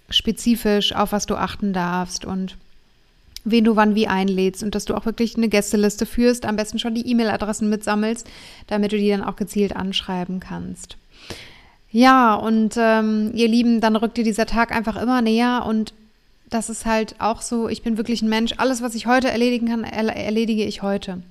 spezifisch, 0.10 0.94
auf 0.94 1.12
was 1.12 1.27
du 1.27 1.36
achten 1.36 1.74
darfst 1.74 2.25
und 2.25 2.58
wen 3.44 3.63
du 3.63 3.75
wann 3.75 3.94
wie 3.94 4.08
einlädst 4.08 4.63
und 4.63 4.74
dass 4.74 4.86
du 4.86 4.96
auch 4.96 5.06
wirklich 5.06 5.38
eine 5.38 5.48
Gästeliste 5.48 6.08
führst, 6.08 6.46
am 6.46 6.56
besten 6.56 6.80
schon 6.80 6.96
die 6.96 7.08
E-Mail-Adressen 7.08 7.70
mitsammelst, 7.70 8.27
damit 8.65 8.94
du 8.94 8.98
die 8.98 9.10
dann 9.10 9.24
auch 9.24 9.36
gezielt 9.36 9.75
anschreiben 9.75 10.39
kannst. 10.39 10.98
Ja, 11.92 12.34
und 12.34 12.74
ähm, 12.77 13.32
ihr 13.36 13.48
Lieben, 13.48 13.80
dann 13.80 13.96
rückt 13.96 14.18
dir 14.18 14.24
dieser 14.24 14.48
Tag 14.48 14.75
einfach 14.75 15.00
immer 15.00 15.22
näher 15.22 15.65
und 15.68 15.94
das 16.50 16.72
ist 16.72 16.88
halt 16.88 17.15
auch 17.20 17.44
so, 17.44 17.70
ich 17.70 17.84
bin 17.84 17.98
wirklich 17.98 18.24
ein 18.24 18.30
Mensch, 18.30 18.54
alles, 18.58 18.82
was 18.82 18.96
ich 18.96 19.06
heute 19.06 19.30
erledigen 19.30 19.68
kann, 19.68 19.84
erledige 19.84 20.65
ich 20.65 20.82
heute. 20.82 21.22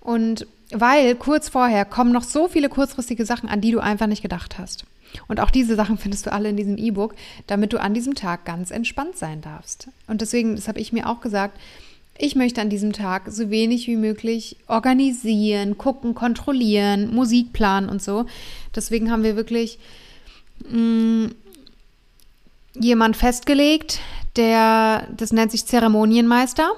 Und 0.00 0.46
weil 0.72 1.14
kurz 1.14 1.48
vorher 1.48 1.84
kommen 1.84 2.12
noch 2.12 2.22
so 2.22 2.48
viele 2.48 2.68
kurzfristige 2.68 3.24
Sachen, 3.24 3.48
an 3.48 3.60
die 3.60 3.72
du 3.72 3.80
einfach 3.80 4.06
nicht 4.06 4.22
gedacht 4.22 4.58
hast. 4.58 4.84
Und 5.26 5.40
auch 5.40 5.50
diese 5.50 5.74
Sachen 5.74 5.98
findest 5.98 6.26
du 6.26 6.32
alle 6.32 6.48
in 6.48 6.56
diesem 6.56 6.76
E-Book, 6.76 7.14
damit 7.46 7.72
du 7.72 7.80
an 7.80 7.94
diesem 7.94 8.14
Tag 8.14 8.44
ganz 8.44 8.70
entspannt 8.70 9.16
sein 9.16 9.40
darfst. 9.40 9.88
Und 10.06 10.20
deswegen, 10.20 10.56
das 10.56 10.68
habe 10.68 10.80
ich 10.80 10.92
mir 10.92 11.08
auch 11.08 11.20
gesagt, 11.20 11.58
ich 12.22 12.36
möchte 12.36 12.60
an 12.60 12.68
diesem 12.68 12.92
Tag 12.92 13.22
so 13.28 13.50
wenig 13.50 13.86
wie 13.86 13.96
möglich 13.96 14.56
organisieren, 14.68 15.78
gucken, 15.78 16.14
kontrollieren, 16.14 17.12
Musik 17.14 17.52
planen 17.52 17.88
und 17.88 18.02
so. 18.02 18.26
Deswegen 18.74 19.10
haben 19.10 19.22
wir 19.22 19.36
wirklich 19.36 19.78
mh, 20.68 20.78
mm, 20.78 21.34
jemand 22.74 23.16
festgelegt, 23.16 24.00
der, 24.36 25.08
das 25.16 25.32
nennt 25.32 25.50
sich 25.50 25.66
Zeremonienmeister. 25.66 26.70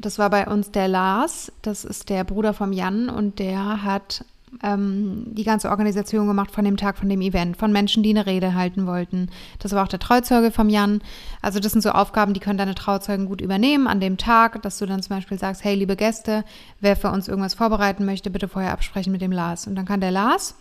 Das 0.00 0.18
war 0.18 0.30
bei 0.30 0.46
uns 0.46 0.70
der 0.70 0.88
Lars, 0.88 1.52
das 1.60 1.84
ist 1.84 2.08
der 2.08 2.24
Bruder 2.24 2.54
vom 2.54 2.72
Jan 2.72 3.10
und 3.10 3.38
der 3.38 3.84
hat 3.84 4.24
ähm, 4.62 5.26
die 5.26 5.44
ganze 5.44 5.68
Organisation 5.68 6.26
gemacht 6.26 6.52
von 6.52 6.64
dem 6.64 6.78
Tag, 6.78 6.96
von 6.96 7.08
dem 7.08 7.20
Event, 7.20 7.58
von 7.58 7.70
Menschen, 7.70 8.02
die 8.02 8.08
eine 8.10 8.24
Rede 8.24 8.54
halten 8.54 8.86
wollten. 8.86 9.28
Das 9.58 9.72
war 9.72 9.84
auch 9.84 9.88
der 9.88 9.98
Trauzeuge 9.98 10.52
vom 10.52 10.70
Jan. 10.70 11.02
Also 11.42 11.60
das 11.60 11.72
sind 11.72 11.82
so 11.82 11.90
Aufgaben, 11.90 12.32
die 12.32 12.40
können 12.40 12.56
deine 12.56 12.74
Trauzeugen 12.74 13.26
gut 13.26 13.42
übernehmen 13.42 13.86
an 13.86 14.00
dem 14.00 14.16
Tag, 14.16 14.62
dass 14.62 14.78
du 14.78 14.86
dann 14.86 15.02
zum 15.02 15.16
Beispiel 15.16 15.38
sagst, 15.38 15.64
hey, 15.64 15.74
liebe 15.74 15.96
Gäste, 15.96 16.44
wer 16.80 16.96
für 16.96 17.10
uns 17.10 17.28
irgendwas 17.28 17.54
vorbereiten 17.54 18.06
möchte, 18.06 18.30
bitte 18.30 18.48
vorher 18.48 18.72
absprechen 18.72 19.12
mit 19.12 19.20
dem 19.20 19.32
Lars. 19.32 19.66
Und 19.66 19.74
dann 19.74 19.84
kann 19.84 20.00
der 20.00 20.12
Lars 20.12 20.56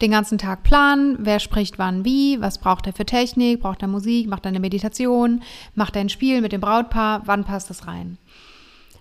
den 0.00 0.10
ganzen 0.10 0.38
Tag 0.38 0.62
planen, 0.62 1.18
wer 1.20 1.40
spricht 1.40 1.78
wann 1.78 2.06
wie, 2.06 2.40
was 2.40 2.58
braucht 2.58 2.86
er 2.86 2.94
für 2.94 3.04
Technik, 3.04 3.60
braucht 3.60 3.82
er 3.82 3.88
Musik, 3.88 4.28
macht 4.28 4.46
er 4.46 4.48
eine 4.48 4.60
Meditation, 4.60 5.42
macht 5.74 5.94
er 5.94 6.00
ein 6.00 6.08
Spiel 6.08 6.40
mit 6.40 6.52
dem 6.52 6.62
Brautpaar, 6.62 7.22
wann 7.26 7.44
passt 7.44 7.68
das 7.68 7.86
rein. 7.86 8.16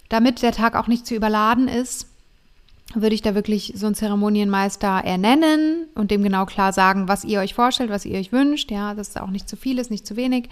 Damit 0.10 0.42
der 0.42 0.52
Tag 0.52 0.76
auch 0.76 0.88
nicht 0.88 1.06
zu 1.06 1.16
überladen 1.16 1.68
ist, 1.68 2.08
würde 2.96 3.14
ich 3.14 3.22
da 3.22 3.36
wirklich 3.36 3.74
so 3.76 3.86
einen 3.86 3.96
Zeremonienmeister 3.96 4.88
ernennen 4.88 5.86
und 5.94 6.10
dem 6.10 6.24
genau 6.24 6.46
klar 6.46 6.74
sagen, 6.74 7.08
was 7.08 7.24
ihr 7.24 7.40
euch 7.40 7.54
vorstellt, 7.54 7.92
was 7.92 8.06
ihr 8.06 8.18
euch 8.18 8.32
wünscht, 8.32 8.72
ja, 8.72 8.96
dass 8.96 9.10
es 9.10 9.18
auch 9.18 9.30
nicht 9.30 9.48
zu 9.48 9.56
viel 9.56 9.78
ist, 9.78 9.92
nicht 9.92 10.08
zu 10.08 10.16
wenig. 10.16 10.50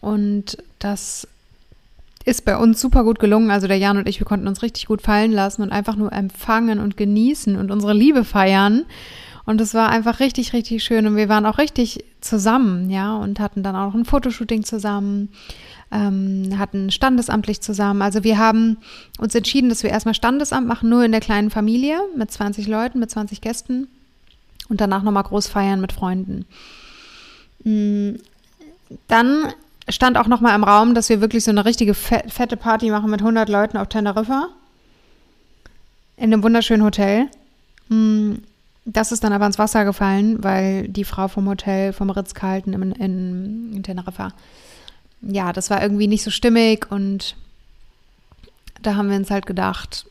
Und 0.00 0.58
das 0.80 1.28
ist 2.24 2.44
bei 2.44 2.56
uns 2.56 2.80
super 2.80 3.04
gut 3.04 3.18
gelungen. 3.18 3.50
Also 3.50 3.68
der 3.68 3.78
Jan 3.78 3.98
und 3.98 4.08
ich, 4.08 4.18
wir 4.18 4.26
konnten 4.26 4.48
uns 4.48 4.62
richtig 4.62 4.86
gut 4.86 5.02
fallen 5.02 5.32
lassen 5.32 5.62
und 5.62 5.70
einfach 5.70 5.96
nur 5.96 6.12
empfangen 6.12 6.80
und 6.80 6.96
genießen 6.96 7.56
und 7.56 7.70
unsere 7.70 7.92
Liebe 7.92 8.24
feiern. 8.24 8.84
Und 9.46 9.60
es 9.60 9.74
war 9.74 9.90
einfach 9.90 10.20
richtig, 10.20 10.52
richtig 10.52 10.82
schön. 10.82 11.06
Und 11.06 11.16
wir 11.16 11.28
waren 11.28 11.46
auch 11.46 11.58
richtig 11.58 12.04
zusammen, 12.20 12.88
ja, 12.90 13.16
und 13.16 13.40
hatten 13.40 13.62
dann 13.62 13.76
auch 13.76 13.94
ein 13.94 14.04
Fotoshooting 14.04 14.64
zusammen 14.64 15.28
ähm, 15.94 16.58
hatten 16.58 16.90
standesamtlich 16.90 17.60
zusammen. 17.60 18.02
Also 18.02 18.24
wir 18.24 18.36
haben 18.36 18.78
uns 19.18 19.34
entschieden, 19.34 19.68
dass 19.68 19.84
wir 19.84 19.90
erstmal 19.90 20.14
Standesamt 20.14 20.66
machen, 20.66 20.88
nur 20.88 21.04
in 21.04 21.12
der 21.12 21.20
kleinen 21.20 21.50
Familie 21.50 21.98
mit 22.16 22.30
20 22.30 22.66
Leuten, 22.66 22.98
mit 22.98 23.10
20 23.10 23.40
Gästen 23.40 23.88
und 24.68 24.80
danach 24.80 25.02
nochmal 25.02 25.22
groß 25.22 25.46
feiern 25.46 25.80
mit 25.80 25.92
Freunden. 25.92 26.46
Mm, 27.62 28.16
dann 29.06 29.52
stand 29.88 30.18
auch 30.18 30.26
nochmal 30.26 30.56
im 30.56 30.64
Raum, 30.64 30.94
dass 30.94 31.08
wir 31.08 31.20
wirklich 31.20 31.44
so 31.44 31.52
eine 31.52 31.64
richtige 31.64 31.94
fette 31.94 32.56
Party 32.56 32.90
machen 32.90 33.10
mit 33.10 33.20
100 33.20 33.48
Leuten 33.48 33.76
auf 33.76 33.88
Teneriffa. 33.88 34.48
In 36.16 36.32
einem 36.32 36.42
wunderschönen 36.42 36.82
Hotel. 36.82 37.28
Das 38.86 39.12
ist 39.12 39.24
dann 39.24 39.32
aber 39.32 39.46
ins 39.46 39.58
Wasser 39.58 39.84
gefallen, 39.84 40.44
weil 40.44 40.88
die 40.88 41.04
Frau 41.04 41.28
vom 41.28 41.48
Hotel, 41.48 41.92
vom 41.92 42.10
Ritz-Carlton 42.10 42.74
in, 42.74 42.92
in, 42.92 43.72
in 43.76 43.82
Teneriffa, 43.82 44.32
ja, 45.22 45.52
das 45.52 45.70
war 45.70 45.82
irgendwie 45.82 46.06
nicht 46.06 46.22
so 46.22 46.30
stimmig 46.30 46.90
und 46.90 47.36
da 48.82 48.96
haben 48.96 49.08
wir 49.08 49.16
uns 49.16 49.30
halt 49.30 49.46
gedacht, 49.46 50.06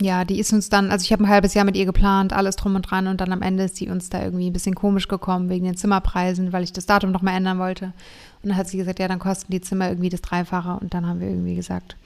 ja, 0.00 0.24
die 0.24 0.40
ist 0.40 0.52
uns 0.52 0.68
dann, 0.68 0.90
also 0.90 1.04
ich 1.04 1.12
habe 1.12 1.22
ein 1.22 1.28
halbes 1.28 1.54
Jahr 1.54 1.64
mit 1.64 1.76
ihr 1.76 1.86
geplant, 1.86 2.32
alles 2.32 2.56
drum 2.56 2.74
und 2.74 2.82
dran 2.82 3.06
und 3.06 3.20
dann 3.20 3.32
am 3.32 3.42
Ende 3.42 3.64
ist 3.64 3.76
sie 3.76 3.88
uns 3.88 4.10
da 4.10 4.22
irgendwie 4.22 4.50
ein 4.50 4.52
bisschen 4.52 4.74
komisch 4.74 5.08
gekommen 5.08 5.48
wegen 5.48 5.64
den 5.64 5.76
Zimmerpreisen, 5.76 6.52
weil 6.52 6.64
ich 6.64 6.72
das 6.72 6.86
Datum 6.86 7.12
noch 7.12 7.22
mal 7.22 7.36
ändern 7.36 7.58
wollte. 7.58 7.92
Und 8.42 8.50
dann 8.50 8.56
hat 8.56 8.68
sie 8.68 8.76
gesagt, 8.76 8.98
ja, 8.98 9.08
dann 9.08 9.20
kosten 9.20 9.52
die 9.52 9.60
Zimmer 9.60 9.88
irgendwie 9.88 10.08
das 10.08 10.20
Dreifache 10.20 10.78
und 10.80 10.94
dann 10.94 11.06
haben 11.06 11.20
wir 11.20 11.28
irgendwie 11.28 11.54
gesagt, 11.54 11.96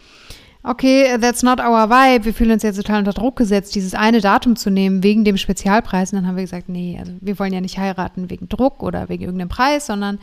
okay, 0.68 1.16
that's 1.18 1.42
not 1.42 1.60
our 1.60 1.88
vibe, 1.88 2.26
wir 2.26 2.34
fühlen 2.34 2.50
uns 2.50 2.62
jetzt 2.62 2.76
total 2.76 2.98
unter 2.98 3.12
Druck 3.12 3.36
gesetzt, 3.36 3.74
dieses 3.74 3.94
eine 3.94 4.20
Datum 4.20 4.54
zu 4.54 4.70
nehmen 4.70 5.02
wegen 5.02 5.24
dem 5.24 5.38
Spezialpreis. 5.38 6.12
Und 6.12 6.18
dann 6.18 6.26
haben 6.26 6.36
wir 6.36 6.44
gesagt, 6.44 6.68
nee, 6.68 6.96
also 6.98 7.12
wir 7.20 7.38
wollen 7.38 7.54
ja 7.54 7.60
nicht 7.60 7.78
heiraten 7.78 8.28
wegen 8.28 8.48
Druck 8.48 8.82
oder 8.82 9.08
wegen 9.08 9.24
irgendeinem 9.24 9.48
Preis, 9.48 9.86
sondern 9.86 10.18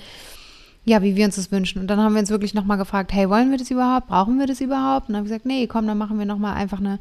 ja, 0.85 1.01
wie 1.01 1.15
wir 1.15 1.25
uns 1.25 1.35
das 1.35 1.51
wünschen. 1.51 1.81
Und 1.81 1.87
dann 1.87 1.99
haben 1.99 2.13
wir 2.13 2.19
uns 2.19 2.29
wirklich 2.29 2.53
nochmal 2.53 2.77
gefragt, 2.77 3.11
hey, 3.11 3.27
wollen 3.27 3.49
wir 3.49 3.57
das 3.57 3.71
überhaupt? 3.71 4.07
Brauchen 4.07 4.37
wir 4.37 4.45
das 4.45 4.61
überhaupt? 4.61 5.07
Und 5.07 5.13
dann 5.13 5.17
haben 5.17 5.25
wir 5.25 5.29
gesagt, 5.29 5.47
nee, 5.47 5.65
komm, 5.65 5.87
dann 5.87 5.97
machen 5.97 6.19
wir 6.19 6.27
nochmal 6.27 6.53
einfach 6.53 6.79
eine 6.79 6.99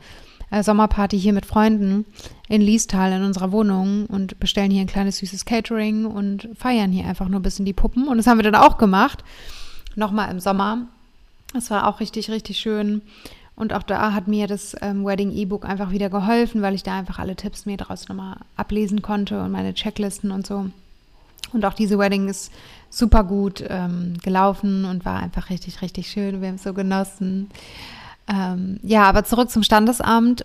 äh, 0.50 0.62
Sommerparty 0.62 1.20
hier 1.20 1.34
mit 1.34 1.44
Freunden 1.44 2.06
in 2.48 2.62
Liestal 2.62 3.12
in 3.12 3.24
unserer 3.24 3.52
Wohnung 3.52 4.06
und 4.06 4.40
bestellen 4.40 4.70
hier 4.70 4.80
ein 4.80 4.86
kleines 4.86 5.18
süßes 5.18 5.44
Catering 5.44 6.06
und 6.06 6.48
feiern 6.54 6.92
hier 6.92 7.06
einfach 7.06 7.28
nur 7.28 7.40
ein 7.40 7.42
bisschen 7.42 7.66
die 7.66 7.74
Puppen. 7.74 8.08
Und 8.08 8.16
das 8.16 8.26
haben 8.26 8.38
wir 8.38 8.50
dann 8.50 8.54
auch 8.54 8.78
gemacht. 8.78 9.22
Nochmal 9.96 10.30
im 10.30 10.40
Sommer. 10.40 10.86
Das 11.54 11.70
war 11.70 11.88
auch 11.88 12.00
richtig, 12.00 12.30
richtig 12.30 12.58
schön. 12.58 13.00
Und 13.56 13.72
auch 13.72 13.84
da 13.84 14.12
hat 14.12 14.26
mir 14.26 14.48
das 14.48 14.74
ähm, 14.82 15.04
Wedding 15.06 15.30
E-Book 15.30 15.64
einfach 15.64 15.92
wieder 15.92 16.10
geholfen, 16.10 16.60
weil 16.60 16.74
ich 16.74 16.82
da 16.82 16.98
einfach 16.98 17.20
alle 17.20 17.36
Tipps 17.36 17.66
mir 17.66 17.76
daraus 17.76 18.08
nochmal 18.08 18.36
ablesen 18.56 19.00
konnte 19.00 19.40
und 19.40 19.52
meine 19.52 19.72
Checklisten 19.72 20.32
und 20.32 20.44
so. 20.46 20.66
Und 21.52 21.64
auch 21.64 21.74
diese 21.74 21.98
Wedding 21.98 22.28
ist 22.28 22.52
super 22.90 23.22
gut 23.22 23.64
ähm, 23.68 24.14
gelaufen 24.22 24.84
und 24.84 25.04
war 25.04 25.22
einfach 25.22 25.50
richtig, 25.50 25.82
richtig 25.82 26.10
schön. 26.10 26.40
Wir 26.40 26.48
haben 26.48 26.56
es 26.56 26.64
so 26.64 26.74
genossen. 26.74 27.48
Ähm, 28.26 28.80
ja, 28.82 29.04
aber 29.04 29.24
zurück 29.24 29.50
zum 29.50 29.62
Standesamt. 29.62 30.44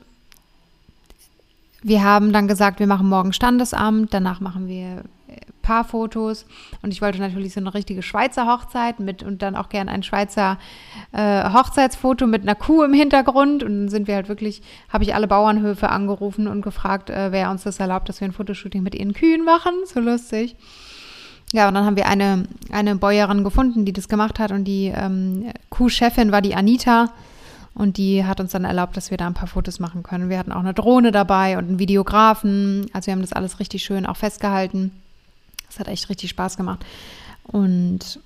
Wir 1.81 2.03
haben 2.03 2.31
dann 2.31 2.47
gesagt, 2.47 2.79
wir 2.79 2.87
machen 2.87 3.09
morgen 3.09 3.33
Standesamt, 3.33 4.13
danach 4.13 4.39
machen 4.41 4.67
wir 4.67 5.03
Paarfotos 5.69 6.47
und 6.81 6.91
ich 6.91 6.99
wollte 6.99 7.19
natürlich 7.19 7.53
so 7.53 7.59
eine 7.59 7.75
richtige 7.75 8.01
Schweizer 8.01 8.47
Hochzeit 8.47 8.99
mit 8.99 9.21
und 9.21 9.43
dann 9.43 9.55
auch 9.55 9.69
gern 9.69 9.88
ein 9.88 10.01
Schweizer 10.01 10.57
äh, 11.11 11.43
Hochzeitsfoto 11.43 12.25
mit 12.25 12.41
einer 12.41 12.55
Kuh 12.55 12.81
im 12.81 12.93
Hintergrund 12.93 13.61
und 13.61 13.81
dann 13.81 13.89
sind 13.89 14.07
wir 14.07 14.15
halt 14.15 14.29
wirklich, 14.29 14.63
habe 14.91 15.03
ich 15.03 15.13
alle 15.13 15.27
Bauernhöfe 15.27 15.89
angerufen 15.89 16.47
und 16.47 16.63
gefragt, 16.63 17.11
äh, 17.11 17.31
wer 17.31 17.51
uns 17.51 17.63
das 17.63 17.79
erlaubt, 17.79 18.09
dass 18.09 18.19
wir 18.19 18.27
ein 18.27 18.31
Fotoshooting 18.31 18.81
mit 18.81 18.95
ihren 18.95 19.13
Kühen 19.13 19.45
machen, 19.45 19.73
so 19.85 19.99
lustig. 19.99 20.55
Ja, 21.53 21.67
und 21.67 21.75
dann 21.75 21.85
haben 21.85 21.95
wir 21.95 22.07
eine, 22.07 22.45
eine 22.71 22.95
Bäuerin 22.95 23.43
gefunden, 23.43 23.85
die 23.85 23.93
das 23.93 24.07
gemacht 24.07 24.39
hat 24.39 24.51
und 24.51 24.63
die 24.63 24.91
ähm, 24.95 25.51
Kuhchefin 25.69 26.31
war 26.31 26.41
die 26.41 26.55
Anita 26.55 27.09
und 27.75 27.97
die 27.97 28.25
hat 28.25 28.39
uns 28.39 28.53
dann 28.53 28.65
erlaubt, 28.65 28.97
dass 28.97 29.11
wir 29.11 29.17
da 29.17 29.27
ein 29.27 29.35
paar 29.35 29.47
Fotos 29.47 29.79
machen 29.79 30.01
können. 30.01 30.29
Wir 30.29 30.39
hatten 30.39 30.51
auch 30.51 30.61
eine 30.61 30.73
Drohne 30.73 31.11
dabei 31.11 31.59
und 31.59 31.65
einen 31.65 31.79
Videografen, 31.79 32.88
also 32.91 33.05
wir 33.05 33.13
haben 33.13 33.21
das 33.21 33.33
alles 33.33 33.59
richtig 33.59 33.83
schön 33.83 34.07
auch 34.07 34.17
festgehalten. 34.17 34.91
Das 35.69 35.79
hat 35.79 35.88
echt 35.88 36.09
richtig 36.09 36.31
Spaß 36.31 36.57
gemacht. 36.57 36.85
Und 37.43 38.19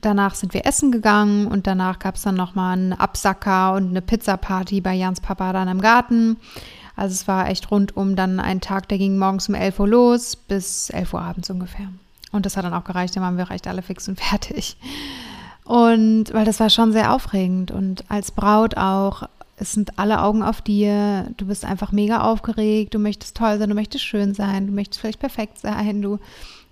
danach 0.00 0.34
sind 0.34 0.54
wir 0.54 0.66
essen 0.66 0.92
gegangen 0.92 1.46
und 1.46 1.66
danach 1.66 1.98
gab 1.98 2.16
es 2.16 2.22
dann 2.22 2.34
nochmal 2.34 2.74
einen 2.74 2.92
Absacker 2.92 3.74
und 3.74 3.90
eine 3.90 4.02
Pizza-Party 4.02 4.80
bei 4.80 4.94
Jans 4.94 5.20
Papa 5.20 5.52
dann 5.52 5.68
im 5.68 5.80
Garten. 5.80 6.36
Also 6.96 7.14
es 7.14 7.28
war 7.28 7.48
echt 7.48 7.70
rundum 7.70 8.16
dann 8.16 8.38
ein 8.38 8.60
Tag, 8.60 8.88
der 8.88 8.98
ging 8.98 9.18
morgens 9.18 9.48
um 9.48 9.54
11 9.54 9.80
Uhr 9.80 9.88
los 9.88 10.36
bis 10.36 10.90
11 10.90 11.14
Uhr 11.14 11.22
abends 11.22 11.50
ungefähr. 11.50 11.88
Und 12.32 12.46
das 12.46 12.56
hat 12.56 12.64
dann 12.64 12.74
auch 12.74 12.84
gereicht, 12.84 13.16
dann 13.16 13.22
waren 13.22 13.38
wir 13.38 13.50
recht 13.50 13.66
alle 13.66 13.82
fix 13.82 14.08
und 14.08 14.20
fertig. 14.20 14.76
Und 15.64 16.32
weil 16.32 16.44
das 16.44 16.60
war 16.60 16.70
schon 16.70 16.92
sehr 16.92 17.12
aufregend 17.12 17.70
und 17.70 18.04
als 18.10 18.32
Braut 18.32 18.76
auch, 18.76 19.28
es 19.62 19.72
sind 19.72 19.98
alle 19.98 20.22
Augen 20.22 20.42
auf 20.42 20.60
dir, 20.60 21.32
du 21.36 21.46
bist 21.46 21.64
einfach 21.64 21.92
mega 21.92 22.22
aufgeregt, 22.22 22.94
du 22.94 22.98
möchtest 22.98 23.36
toll 23.36 23.58
sein, 23.58 23.68
du 23.68 23.74
möchtest 23.74 24.04
schön 24.04 24.34
sein, 24.34 24.66
du 24.66 24.72
möchtest 24.72 25.00
vielleicht 25.00 25.20
perfekt 25.20 25.58
sein, 25.58 26.02
du 26.02 26.18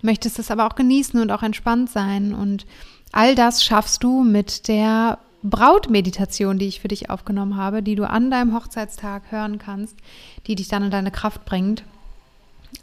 möchtest 0.03 0.39
es 0.41 0.51
aber 0.51 0.67
auch 0.67 0.75
genießen 0.75 1.21
und 1.21 1.31
auch 1.31 1.45
entspannt 1.45 1.89
sein. 1.89 2.35
Und 2.35 2.67
all 3.13 3.37
das 3.37 3.65
schaffst 3.65 4.03
du 4.03 4.25
mit 4.25 4.67
der 4.67 5.19
Brautmeditation, 5.43 6.59
die 6.59 6.67
ich 6.67 6.81
für 6.81 6.89
dich 6.89 7.11
aufgenommen 7.11 7.57
habe, 7.57 7.83
die 7.83 7.95
du 7.95 8.09
an 8.09 8.31
deinem 8.31 8.55
Hochzeitstag 8.55 9.31
hören 9.31 9.59
kannst, 9.59 9.97
die 10.49 10.57
dich 10.57 10.67
dann 10.67 10.83
in 10.83 10.91
deine 10.91 11.13
Kraft 11.13 11.45
bringt. 11.45 11.85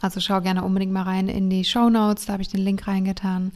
Also 0.00 0.20
schau 0.20 0.40
gerne 0.40 0.64
unbedingt 0.64 0.92
mal 0.92 1.02
rein 1.02 1.28
in 1.28 1.50
die 1.50 1.64
Show 1.64 1.90
Notes, 1.90 2.26
da 2.26 2.32
habe 2.32 2.42
ich 2.42 2.48
den 2.48 2.60
Link 2.60 2.88
reingetan. 2.88 3.52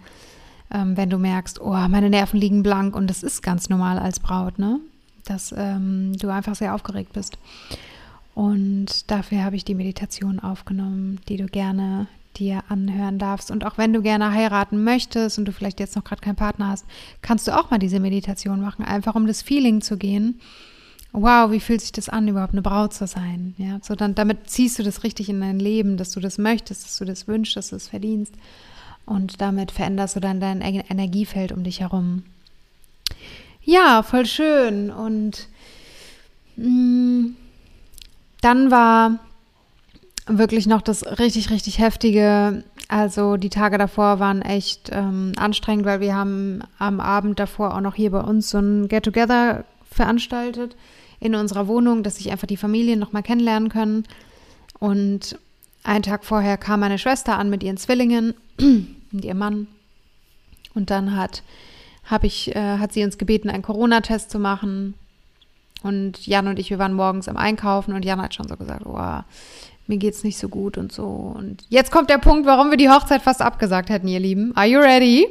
Ähm, 0.71 0.99
wenn 0.99 1.09
du 1.09 1.18
merkst, 1.18 1.61
oh, 1.61 1.73
meine 1.88 2.11
Nerven 2.11 2.38
liegen 2.38 2.62
blank 2.62 2.94
und 2.94 3.09
das 3.09 3.23
ist 3.23 3.42
ganz 3.42 3.71
normal 3.71 3.99
als 3.99 4.21
Braut, 4.21 4.59
ne? 4.59 4.80
Dass 5.33 5.55
ähm, 5.57 6.12
du 6.19 6.29
einfach 6.29 6.55
sehr 6.55 6.75
aufgeregt 6.75 7.12
bist. 7.15 7.39
Und 8.35 9.11
dafür 9.11 9.45
habe 9.45 9.57
ich 9.57 9.65
die 9.65 9.75
Meditation 9.75 10.41
aufgenommen, 10.41 11.21
die 11.29 11.37
du 11.37 11.47
gerne 11.47 12.07
dir 12.37 12.65
anhören 12.69 13.19
darfst. 13.19 13.51
Und 13.51 13.65
auch 13.65 13.79
wenn 13.79 13.93
du 13.93 14.03
gerne 14.03 14.33
heiraten 14.33 14.85
möchtest 14.85 15.39
und 15.39 15.47
du 15.47 15.53
vielleicht 15.53 15.81
jetzt 15.81 15.97
noch 15.97 16.05
gerade 16.05 16.21
keinen 16.21 16.37
Partner 16.37 16.69
hast, 16.69 16.85
kannst 17.21 17.47
du 17.47 17.59
auch 17.59 17.71
mal 17.71 17.79
diese 17.79 18.01
Meditation 18.01 18.61
machen, 18.61 18.85
einfach 18.85 19.15
um 19.15 19.27
das 19.27 19.43
Feeling 19.43 19.81
zu 19.81 19.97
gehen. 19.97 20.41
Wow, 21.12 21.51
wie 21.51 21.61
fühlt 21.61 21.83
sich 21.83 21.93
das 21.93 22.09
an, 22.09 22.29
überhaupt 22.29 22.55
eine 22.55 22.62
Braut 22.62 22.95
zu 22.95 23.07
sein? 23.07 23.55
Ja, 23.59 23.81
so 23.83 23.95
dann 23.95 24.15
damit 24.15 24.49
ziehst 24.49 24.79
du 24.79 24.83
das 24.83 25.05
richtig 25.05 25.29
in 25.29 25.41
dein 25.41 25.59
Leben, 25.59 25.99
dass 25.99 26.12
du 26.12 26.21
das 26.21 26.39
möchtest, 26.39 26.85
dass 26.85 26.99
du 26.99 27.05
das 27.05 27.29
wünschst, 27.29 27.57
dass 27.57 27.69
du 27.69 27.77
es 27.77 27.89
verdienst. 27.89 28.35
Und 29.05 29.43
damit 29.43 29.73
veränderst 29.73 30.17
du 30.17 30.21
dann 30.21 30.41
dein 30.41 30.62
Energiefeld 30.62 31.53
um 31.53 31.65
dich 31.65 31.81
herum. 31.81 32.23
Ja, 33.64 34.02
voll 34.02 34.26
schön. 34.26 34.90
Und 34.90 35.49
mh, 36.57 36.69
mm, 36.69 37.37
dann 38.40 38.71
war 38.71 39.19
wirklich 40.26 40.66
noch 40.66 40.83
das 40.83 41.04
richtig, 41.19 41.50
richtig 41.50 41.78
heftige. 41.78 42.64
Also 42.88 43.37
die 43.37 43.50
Tage 43.50 43.78
davor 43.78 44.19
waren 44.19 44.42
echt 44.42 44.90
ähm, 44.92 45.33
anstrengend, 45.37 45.87
weil 45.87 46.00
wir 46.00 46.14
haben 46.14 46.62
am 46.78 47.00
Abend 47.00 47.38
davor 47.38 47.75
auch 47.75 47.81
noch 47.81 47.95
hier 47.95 48.11
bei 48.11 48.21
uns 48.21 48.50
so 48.50 48.59
ein 48.59 48.88
Get-Together 48.88 49.64
veranstaltet 49.90 50.76
in 51.21 51.35
unserer 51.35 51.69
Wohnung, 51.69 52.02
dass 52.02 52.16
sich 52.16 52.31
einfach 52.31 52.49
die 52.49 52.57
Familien 52.57 52.99
nochmal 52.99 53.23
kennenlernen 53.23 53.69
können. 53.69 54.04
Und 54.78 55.38
einen 55.85 56.02
Tag 56.02 56.25
vorher 56.25 56.59
kam 56.59 56.81
meine 56.81 56.99
Schwester 56.99 57.38
an 57.38 57.50
mit 57.50 57.62
ihren 57.62 57.76
Zwillingen 57.76 58.35
und 58.61 59.25
ihrem 59.25 59.38
Mann. 59.38 59.69
Und 60.75 60.90
dann 60.90 61.16
hat, 61.16 61.42
hab 62.12 62.25
ich, 62.25 62.54
äh, 62.54 62.78
hat 62.78 62.92
sie 62.92 63.02
uns 63.02 63.16
gebeten, 63.16 63.49
einen 63.50 63.62
Corona-Test 63.62 64.31
zu 64.31 64.38
machen. 64.38 64.95
Und 65.83 66.26
Jan 66.26 66.47
und 66.47 66.59
ich, 66.59 66.71
wir 66.71 66.78
waren 66.78 66.92
morgens 66.92 67.26
am 67.26 67.37
Einkaufen 67.37 67.95
und 67.95 68.04
Jan 68.04 68.21
hat 68.21 68.35
schon 68.35 68.47
so 68.47 68.57
gesagt, 68.57 68.87
oh, 68.87 69.21
mir 69.87 69.99
geht's 69.99 70.23
nicht 70.23 70.38
so 70.38 70.49
gut 70.49 70.78
und 70.78 70.92
so. 70.92 71.04
Und 71.07 71.64
jetzt 71.71 71.90
kommt 71.90 72.11
der 72.11 72.19
Punkt, 72.19 72.47
warum 72.47 72.71
wir 72.71 72.76
die 72.76 72.90
Hochzeit 72.90 73.23
fast 73.23 73.40
abgesagt 73.40 73.88
hätten, 73.88 74.07
ihr 74.07 74.21
Lieben. 74.21 74.54
Are 74.54 74.66
you 74.66 74.78
ready? 74.78 75.26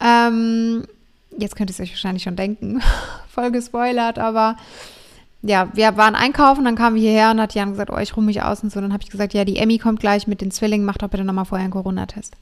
Ähm, 0.00 0.84
jetzt 1.36 1.56
könnt 1.56 1.70
ihr 1.70 1.74
es 1.74 1.80
euch 1.80 1.90
wahrscheinlich 1.90 2.22
schon 2.22 2.36
denken, 2.36 2.80
voll 3.28 3.50
gespoilert, 3.50 4.18
aber 4.18 4.56
ja, 5.42 5.68
wir 5.74 5.96
waren 5.96 6.14
einkaufen, 6.14 6.64
dann 6.64 6.76
kamen 6.76 6.96
wir 6.96 7.02
hierher 7.02 7.32
und 7.32 7.40
hat 7.40 7.54
Jan 7.54 7.70
gesagt, 7.70 7.90
oh, 7.90 7.98
ich 7.98 8.16
ruhe 8.16 8.24
mich 8.24 8.42
aus 8.42 8.62
und 8.62 8.72
so. 8.72 8.80
Dann 8.80 8.92
habe 8.92 9.02
ich 9.02 9.10
gesagt, 9.10 9.34
ja, 9.34 9.44
die 9.44 9.56
Emmy 9.56 9.78
kommt 9.78 10.00
gleich 10.00 10.26
mit 10.26 10.40
den 10.40 10.50
Zwillingen, 10.50 10.86
mach 10.86 10.98
doch 10.98 11.08
bitte 11.08 11.24
nochmal 11.24 11.44
vorher 11.44 11.64
einen 11.64 11.72
Corona-Test. 11.72 12.36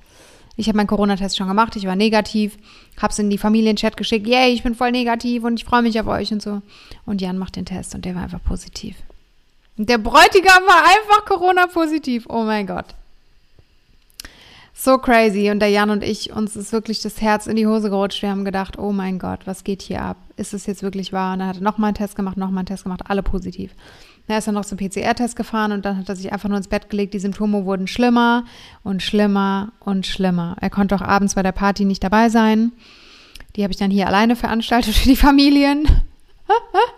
Ich 0.56 0.68
habe 0.68 0.76
meinen 0.76 0.86
Corona-Test 0.86 1.36
schon 1.36 1.48
gemacht, 1.48 1.76
ich 1.76 1.86
war 1.86 1.96
negativ, 1.96 2.56
habe 3.00 3.12
es 3.12 3.18
in 3.18 3.28
die 3.28 3.38
Familienchat 3.38 3.96
geschickt, 3.96 4.26
yay, 4.26 4.52
ich 4.52 4.62
bin 4.62 4.74
voll 4.74 4.90
negativ 4.90 5.44
und 5.44 5.60
ich 5.60 5.64
freue 5.64 5.82
mich 5.82 6.00
auf 6.00 6.06
euch 6.06 6.32
und 6.32 6.40
so. 6.40 6.62
Und 7.04 7.20
Jan 7.20 7.36
macht 7.38 7.56
den 7.56 7.66
Test 7.66 7.94
und 7.94 8.04
der 8.04 8.14
war 8.14 8.22
einfach 8.22 8.42
positiv. 8.42 8.96
Der 9.76 9.98
Bräutigam 9.98 10.62
war 10.66 10.84
einfach 10.84 11.26
Corona-positiv. 11.26 12.24
Oh 12.30 12.44
mein 12.44 12.66
Gott. 12.66 12.86
So 14.72 14.96
crazy. 14.96 15.50
Und 15.50 15.60
der 15.60 15.68
Jan 15.68 15.90
und 15.90 16.02
ich, 16.02 16.32
uns 16.32 16.56
ist 16.56 16.72
wirklich 16.72 17.02
das 17.02 17.20
Herz 17.20 17.46
in 17.46 17.56
die 17.56 17.66
Hose 17.66 17.90
gerutscht. 17.90 18.22
Wir 18.22 18.30
haben 18.30 18.46
gedacht, 18.46 18.78
oh 18.78 18.92
mein 18.92 19.18
Gott, 19.18 19.40
was 19.46 19.64
geht 19.64 19.82
hier 19.82 20.00
ab? 20.00 20.16
Ist 20.36 20.54
es 20.54 20.64
jetzt 20.64 20.82
wirklich 20.82 21.12
wahr? 21.12 21.34
Und 21.34 21.40
dann 21.40 21.48
hat 21.48 21.56
er 21.56 21.62
nochmal 21.62 21.88
einen 21.88 21.96
Test 21.96 22.16
gemacht, 22.16 22.38
nochmal 22.38 22.60
einen 22.60 22.66
Test 22.66 22.84
gemacht, 22.84 23.02
alle 23.06 23.22
positiv. 23.22 23.72
Dann 24.26 24.38
ist 24.38 24.46
er 24.46 24.52
noch 24.52 24.64
zum 24.64 24.78
PCR-Test 24.78 25.36
gefahren 25.36 25.72
und 25.72 25.84
dann 25.84 25.98
hat 25.98 26.08
er 26.08 26.16
sich 26.16 26.32
einfach 26.32 26.48
nur 26.48 26.58
ins 26.58 26.68
Bett 26.68 26.90
gelegt. 26.90 27.14
Die 27.14 27.18
Symptome 27.18 27.64
wurden 27.64 27.86
schlimmer 27.86 28.44
und 28.82 29.02
schlimmer 29.02 29.72
und 29.80 30.06
schlimmer. 30.06 30.56
Er 30.60 30.70
konnte 30.70 30.96
auch 30.96 31.00
abends 31.00 31.36
bei 31.36 31.42
der 31.42 31.52
Party 31.52 31.84
nicht 31.84 32.02
dabei 32.02 32.28
sein. 32.28 32.72
Die 33.54 33.62
habe 33.62 33.72
ich 33.72 33.78
dann 33.78 33.90
hier 33.90 34.06
alleine 34.06 34.36
veranstaltet 34.36 34.94
für 34.96 35.08
die 35.08 35.16
Familien. 35.16 35.86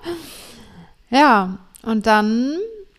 ja, 1.11 1.59
und 1.83 2.07
dann, 2.07 2.57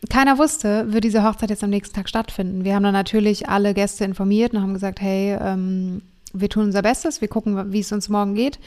keiner 0.10 0.38
wusste, 0.38 0.94
wird 0.94 1.04
diese 1.04 1.24
Hochzeit 1.24 1.50
jetzt 1.50 1.64
am 1.64 1.70
nächsten 1.72 1.96
Tag 1.96 2.08
stattfinden. 2.08 2.64
Wir 2.64 2.76
haben 2.76 2.84
dann 2.84 2.94
natürlich 2.94 3.50
alle 3.50 3.74
Gäste 3.74 4.06
informiert 4.06 4.54
und 4.54 4.62
haben 4.62 4.74
gesagt, 4.74 5.02
hey, 5.02 5.38
ähm, 5.42 6.02
wir 6.34 6.50
tun 6.50 6.66
unser 6.66 6.84
Bestes, 6.84 7.22
wir 7.22 7.28
gucken, 7.28 7.74
wie 7.74 7.80
es 7.80 7.92
uns 7.92 8.10
morgen 8.10 8.36
geht. 8.36 8.60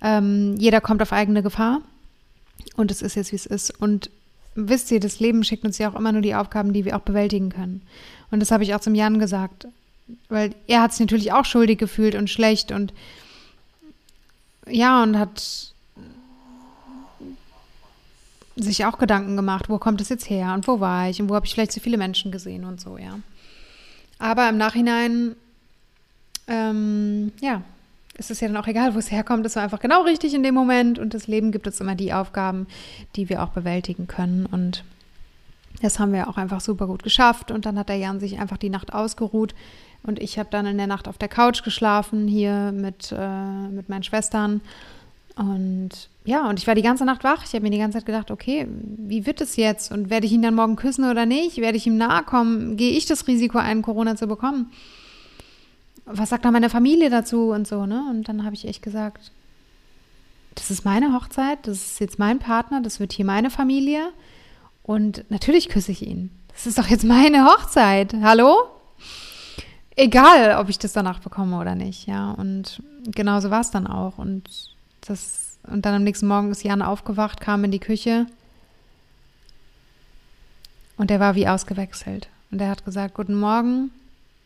Ähm, 0.00 0.54
jeder 0.58 0.80
kommt 0.80 1.02
auf 1.02 1.12
eigene 1.12 1.42
Gefahr. 1.42 1.80
Und 2.76 2.90
es 2.90 3.02
ist 3.02 3.16
jetzt, 3.16 3.32
wie 3.32 3.36
es 3.36 3.46
ist. 3.46 3.70
Und 3.80 4.10
wisst 4.58 4.90
ihr, 4.90 5.00
das 5.00 5.20
Leben 5.20 5.44
schickt 5.44 5.64
uns 5.64 5.78
ja 5.78 5.90
auch 5.90 5.94
immer 5.94 6.12
nur 6.12 6.22
die 6.22 6.34
Aufgaben, 6.34 6.72
die 6.72 6.84
wir 6.84 6.96
auch 6.96 7.02
bewältigen 7.02 7.50
können. 7.50 7.82
Und 8.30 8.40
das 8.40 8.50
habe 8.50 8.64
ich 8.64 8.74
auch 8.74 8.80
zum 8.80 8.94
Jan 8.94 9.18
gesagt. 9.18 9.68
Weil 10.28 10.54
er 10.66 10.82
hat 10.82 10.92
sich 10.92 11.00
natürlich 11.00 11.32
auch 11.32 11.44
schuldig 11.44 11.78
gefühlt 11.78 12.14
und 12.14 12.30
schlecht 12.30 12.72
und 12.72 12.92
ja, 14.66 15.02
und 15.02 15.18
hat 15.18 15.72
sich 18.56 18.84
auch 18.84 18.98
Gedanken 18.98 19.36
gemacht, 19.36 19.68
wo 19.68 19.78
kommt 19.78 20.00
es 20.00 20.08
jetzt 20.08 20.28
her 20.28 20.52
und 20.54 20.66
wo 20.66 20.80
war 20.80 21.08
ich 21.08 21.20
und 21.20 21.28
wo 21.28 21.34
habe 21.34 21.46
ich 21.46 21.52
vielleicht 21.52 21.72
so 21.72 21.80
viele 21.80 21.98
Menschen 21.98 22.32
gesehen 22.32 22.64
und 22.64 22.80
so, 22.80 22.98
ja. 22.98 23.20
Aber 24.18 24.48
im 24.48 24.56
Nachhinein, 24.56 25.36
ähm, 26.48 27.32
ja, 27.40 27.62
ist 28.18 28.30
es 28.30 28.40
ja 28.40 28.48
dann 28.48 28.56
auch 28.56 28.66
egal, 28.66 28.94
wo 28.94 28.98
es 28.98 29.10
herkommt. 29.10 29.46
Es 29.46 29.56
war 29.56 29.62
einfach 29.62 29.80
genau 29.80 30.02
richtig 30.02 30.34
in 30.34 30.42
dem 30.42 30.54
Moment 30.54 30.98
und 30.98 31.14
das 31.14 31.26
Leben 31.26 31.52
gibt 31.52 31.66
uns 31.66 31.80
immer 31.80 31.94
die 31.94 32.12
Aufgaben, 32.12 32.66
die 33.16 33.28
wir 33.28 33.42
auch 33.42 33.50
bewältigen 33.50 34.06
können 34.06 34.46
und 34.46 34.84
das 35.80 36.00
haben 36.00 36.12
wir 36.12 36.28
auch 36.28 36.36
einfach 36.36 36.60
super 36.60 36.86
gut 36.88 37.04
geschafft 37.04 37.50
und 37.50 37.64
dann 37.64 37.78
hat 37.78 37.88
der 37.88 37.96
Jan 37.96 38.20
sich 38.20 38.40
einfach 38.40 38.56
die 38.56 38.70
Nacht 38.70 38.92
ausgeruht 38.92 39.54
und 40.02 40.18
ich 40.18 40.38
habe 40.38 40.48
dann 40.50 40.66
in 40.66 40.76
der 40.76 40.88
Nacht 40.88 41.06
auf 41.06 41.18
der 41.18 41.28
Couch 41.28 41.62
geschlafen 41.62 42.26
hier 42.26 42.72
mit, 42.72 43.14
äh, 43.16 43.68
mit 43.68 43.88
meinen 43.88 44.02
Schwestern 44.02 44.60
und 45.36 45.90
ja, 46.24 46.48
und 46.48 46.58
ich 46.58 46.66
war 46.66 46.74
die 46.74 46.82
ganze 46.82 47.04
Nacht 47.04 47.22
wach. 47.22 47.44
Ich 47.44 47.54
habe 47.54 47.62
mir 47.62 47.70
die 47.70 47.78
ganze 47.78 47.98
Zeit 47.98 48.06
gedacht, 48.06 48.30
okay, 48.30 48.66
wie 48.68 49.24
wird 49.24 49.40
es 49.40 49.56
jetzt? 49.56 49.92
Und 49.92 50.10
werde 50.10 50.26
ich 50.26 50.32
ihn 50.32 50.42
dann 50.42 50.54
morgen 50.54 50.76
küssen 50.76 51.08
oder 51.08 51.26
nicht? 51.26 51.58
Werde 51.58 51.76
ich 51.76 51.86
ihm 51.86 51.96
nahe 51.96 52.24
kommen? 52.24 52.76
Gehe 52.76 52.90
ich 52.90 53.06
das 53.06 53.28
Risiko 53.28 53.58
ein, 53.58 53.80
Corona 53.80 54.16
zu 54.16 54.26
bekommen? 54.26 54.72
Was 56.10 56.30
sagt 56.30 56.44
dann 56.44 56.52
meine 56.52 56.70
Familie 56.70 57.10
dazu 57.10 57.50
und 57.50 57.66
so, 57.66 57.86
ne? 57.86 58.04
Und 58.10 58.28
dann 58.28 58.44
habe 58.44 58.54
ich 58.54 58.66
echt 58.66 58.82
gesagt, 58.82 59.30
das 60.54 60.70
ist 60.70 60.84
meine 60.84 61.12
Hochzeit, 61.12 61.66
das 61.66 61.76
ist 61.76 62.00
jetzt 62.00 62.18
mein 62.18 62.38
Partner, 62.38 62.80
das 62.80 62.98
wird 62.98 63.12
hier 63.12 63.24
meine 63.24 63.50
Familie. 63.50 64.10
Und 64.82 65.24
natürlich 65.30 65.68
küsse 65.68 65.92
ich 65.92 66.06
ihn. 66.06 66.30
Das 66.52 66.66
ist 66.66 66.78
doch 66.78 66.88
jetzt 66.88 67.04
meine 67.04 67.44
Hochzeit. 67.44 68.14
Hallo? 68.22 68.56
Egal, 69.96 70.56
ob 70.58 70.68
ich 70.68 70.78
das 70.78 70.92
danach 70.92 71.20
bekomme 71.20 71.58
oder 71.58 71.74
nicht, 71.74 72.06
ja. 72.06 72.30
Und 72.32 72.82
genauso 73.04 73.50
war 73.50 73.60
es 73.60 73.70
dann 73.70 73.86
auch. 73.86 74.18
Und 74.18 74.48
das, 75.06 75.58
und 75.64 75.84
dann 75.84 75.94
am 75.94 76.04
nächsten 76.04 76.26
Morgen 76.26 76.50
ist 76.50 76.64
Jan 76.64 76.82
aufgewacht, 76.82 77.40
kam 77.40 77.64
in 77.64 77.70
die 77.70 77.78
Küche 77.78 78.26
und 80.96 81.10
er 81.10 81.20
war 81.20 81.34
wie 81.34 81.48
ausgewechselt. 81.48 82.28
Und 82.50 82.60
er 82.60 82.70
hat 82.70 82.84
gesagt, 82.84 83.14
guten 83.14 83.34
Morgen, 83.34 83.90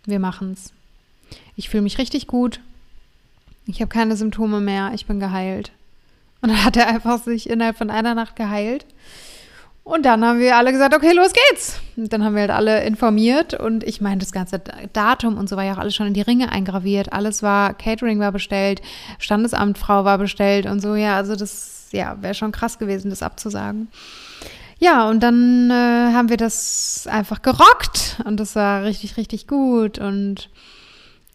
wir 0.05 0.18
machen's. 0.18 0.72
Ich 1.57 1.68
fühle 1.68 1.83
mich 1.83 1.99
richtig 1.99 2.27
gut. 2.27 2.61
Ich 3.66 3.81
habe 3.81 3.88
keine 3.88 4.16
Symptome 4.16 4.61
mehr, 4.61 4.92
ich 4.95 5.07
bin 5.07 5.21
geheilt. 5.21 5.73
Und 6.40 6.51
dann 6.51 6.64
hat 6.64 6.77
er 6.77 6.88
einfach 6.88 7.23
sich 7.23 7.49
innerhalb 7.49 7.77
von 7.77 7.90
einer 7.90 8.14
Nacht 8.14 8.37
geheilt. 8.37 8.85
Und 9.85 10.07
dann 10.07 10.25
haben 10.25 10.38
wir 10.38 10.57
alle 10.57 10.71
gesagt, 10.71 10.95
okay, 10.95 11.12
los 11.12 11.33
geht's. 11.33 11.81
Und 11.97 12.12
dann 12.12 12.25
haben 12.25 12.35
wir 12.35 12.42
halt 12.42 12.53
alle 12.53 12.85
informiert 12.85 13.55
und 13.55 13.83
ich 13.83 14.01
meine, 14.01 14.18
das 14.18 14.31
ganze 14.31 14.61
Datum 14.92 15.37
und 15.37 15.49
so 15.49 15.57
war 15.57 15.64
ja 15.64 15.75
auch 15.75 15.79
alles 15.79 15.97
schon 15.97 16.07
in 16.07 16.14
die 16.14 16.21
Ringe 16.21 16.53
eingraviert. 16.53 17.12
Alles 17.12 17.42
war, 17.42 17.75
Catering 17.75 18.21
war 18.21 18.31
bestellt, 18.31 18.81
Standesamtfrau 19.18 20.05
war 20.05 20.18
bestellt 20.18 20.66
und 20.66 20.81
so. 20.81 20.95
Ja, 20.95 21.16
also 21.16 21.35
das, 21.35 21.88
ja, 21.90 22.16
wäre 22.21 22.35
schon 22.35 22.53
krass 22.53 22.79
gewesen, 22.79 23.11
das 23.11 23.23
abzusagen. 23.23 23.88
Ja, 24.79 25.09
und 25.09 25.21
dann 25.21 25.71
äh, 25.71 26.12
haben 26.12 26.29
wir 26.29 26.37
das 26.37 27.09
einfach 27.11 27.42
gerockt 27.42 28.21
und 28.25 28.38
das 28.38 28.55
war 28.55 28.85
richtig, 28.85 29.16
richtig 29.16 29.49
gut 29.49 29.99
und 29.99 30.49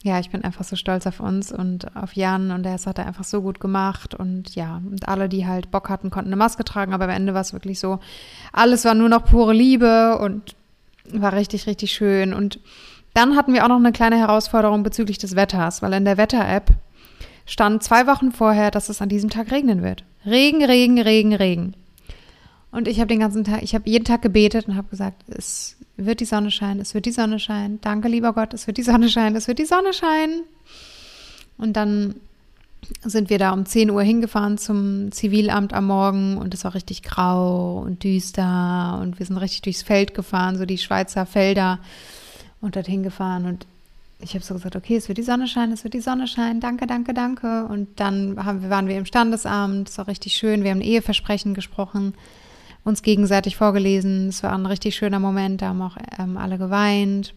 ja, 0.08 0.20
ich 0.20 0.30
bin 0.30 0.43
einfach 0.43 0.63
so 0.63 0.76
stolz 0.76 1.06
auf 1.06 1.20
uns 1.20 1.52
und 1.52 1.96
auf 1.96 2.13
Jan 2.13 2.52
und 2.52 2.65
er 2.65 2.74
hat 2.74 2.98
er 2.98 3.06
einfach 3.06 3.26
so 3.26 3.41
gut 3.41 3.60
gemacht 3.60 4.15
und 4.15 4.56
ja, 4.56 4.82
und 4.89 5.08
alle, 5.08 5.30
die 5.30 5.46
halt 5.46 5.70
Bock 5.70 5.89
hatten, 5.89 6.10
konnten 6.10 6.30
eine 6.30 6.38
Maske 6.38 6.63
tragen, 6.63 6.93
aber 6.93 7.04
am 7.04 7.10
Ende 7.12 7.34
war 7.34 7.41
es 7.41 7.54
wirklich 7.54 7.80
so, 7.80 8.00
alles 8.54 8.86
war 8.86 8.96
nur 8.96 9.10
noch 9.10 9.26
pure 9.26 9.54
Liebe 9.54 10.17
und 10.20 10.56
war 11.12 11.34
richtig, 11.34 11.67
richtig 11.67 11.91
schön 11.91 12.34
und 12.34 12.60
dann 13.13 13.36
hatten 13.36 13.54
wir 13.54 13.63
auch 13.63 13.70
noch 13.70 13.78
eine 13.78 13.91
kleine 13.91 14.17
Herausforderung 14.17 14.84
bezüglich 14.84 15.17
des 15.17 15.36
Wetters, 15.36 15.82
weil 15.82 15.93
in 15.93 16.06
der 16.06 16.17
Wetter-App 16.17 16.70
stand 17.46 17.84
zwei 17.84 18.08
Wochen 18.08 18.32
vorher, 18.32 18.72
dass 18.72 18.89
es 18.89 19.02
an 19.02 19.10
diesem 19.10 19.30
Tag 19.30 19.52
regnen 19.52 19.82
wird. 19.82 20.04
Regen, 20.26 20.63
Regen, 20.63 21.00
Regen, 21.00 21.34
Regen. 21.34 21.76
Und 22.78 22.88
ich 22.88 23.00
habe 23.00 23.08
den 23.08 23.22
ganzen 23.22 23.44
Tag, 23.44 23.63
ich 23.63 23.74
habe 23.74 23.90
jeden 23.90 24.06
Tag 24.06 24.22
gebetet 24.22 24.68
und 24.68 24.76
habe 24.76 24.88
gesagt, 24.90 25.24
es 25.30 25.78
wird 25.96 26.20
die 26.20 26.26
Sonne 26.26 26.52
scheinen, 26.52 26.80
es 26.80 26.94
wird 26.94 27.08
die 27.08 27.12
Sonne 27.12 27.40
scheinen. 27.40 27.82
Danke, 27.82 28.08
lieber 28.08 28.34
Gott, 28.34 28.54
es 28.54 28.68
wird 28.68 28.78
die 28.78 28.84
Sonne 28.84 29.10
scheinen, 29.10 29.36
es 29.36 29.48
wird 29.48 29.58
die 29.58 29.66
Sonne 29.66 29.94
scheinen. 29.94 30.44
Und 31.58 31.74
dann 31.74 32.13
sind 33.04 33.32
wir 33.32 33.40
da 33.40 33.50
um 33.50 33.66
10 33.66 33.90
Uhr 33.90 34.04
hingefahren 34.04 34.60
zum 34.60 35.12
Zivilamt 35.12 35.74
am 35.74 35.88
Morgen 35.88 36.38
und 36.38 36.54
es 36.54 36.66
war 36.66 36.76
richtig 36.76 37.02
grau 37.02 37.80
und 37.80 38.04
düster 38.04 39.00
und 39.02 39.18
wir 39.18 39.26
sind 39.26 39.38
richtig 39.38 39.63
durchs 39.63 39.82
Feld 39.82 40.13
gefahren, 40.13 40.56
so 40.56 40.68
die 40.68 40.78
Schweizer 40.78 41.26
Felder 41.26 41.80
und 42.62 42.76
dorthin 42.76 43.02
gefahren 43.02 43.48
und 43.48 43.66
ich 44.20 44.36
habe 44.36 44.46
so 44.46 44.54
gesagt, 44.54 44.76
okay, 44.76 44.98
es 44.98 45.08
wird 45.08 45.18
die 45.18 45.24
Sonne 45.24 45.48
scheinen, 45.48 45.74
es 45.74 45.84
wird 45.84 45.96
die 45.96 46.00
Sonne 46.00 46.28
scheinen, 46.28 46.60
danke, 46.60 46.86
danke, 46.86 47.16
danke. 47.16 47.66
Und 47.66 48.00
dann 48.00 48.46
haben, 48.46 48.70
waren 48.70 48.88
wir 48.88 49.00
im 49.00 49.06
Standesamt, 49.06 49.90
es 49.90 49.98
war 49.98 50.08
richtig 50.08 50.34
schön, 50.34 50.63
wir 50.63 50.70
haben 50.70 50.82
Eheversprechen 50.82 51.56
gesprochen, 51.56 52.13
uns 52.88 53.02
gegenseitig 53.02 53.56
vorgelesen, 53.56 54.30
es 54.30 54.41
war 54.43 54.54
ein 54.54 54.65
richtig 54.65 54.95
schöner 54.95 55.19
Moment, 55.19 55.62
da 55.62 55.67
haben 55.69 55.82
auch 55.82 55.97
ähm, 56.17 56.38
alle 56.38 56.58
geweint. 56.58 57.34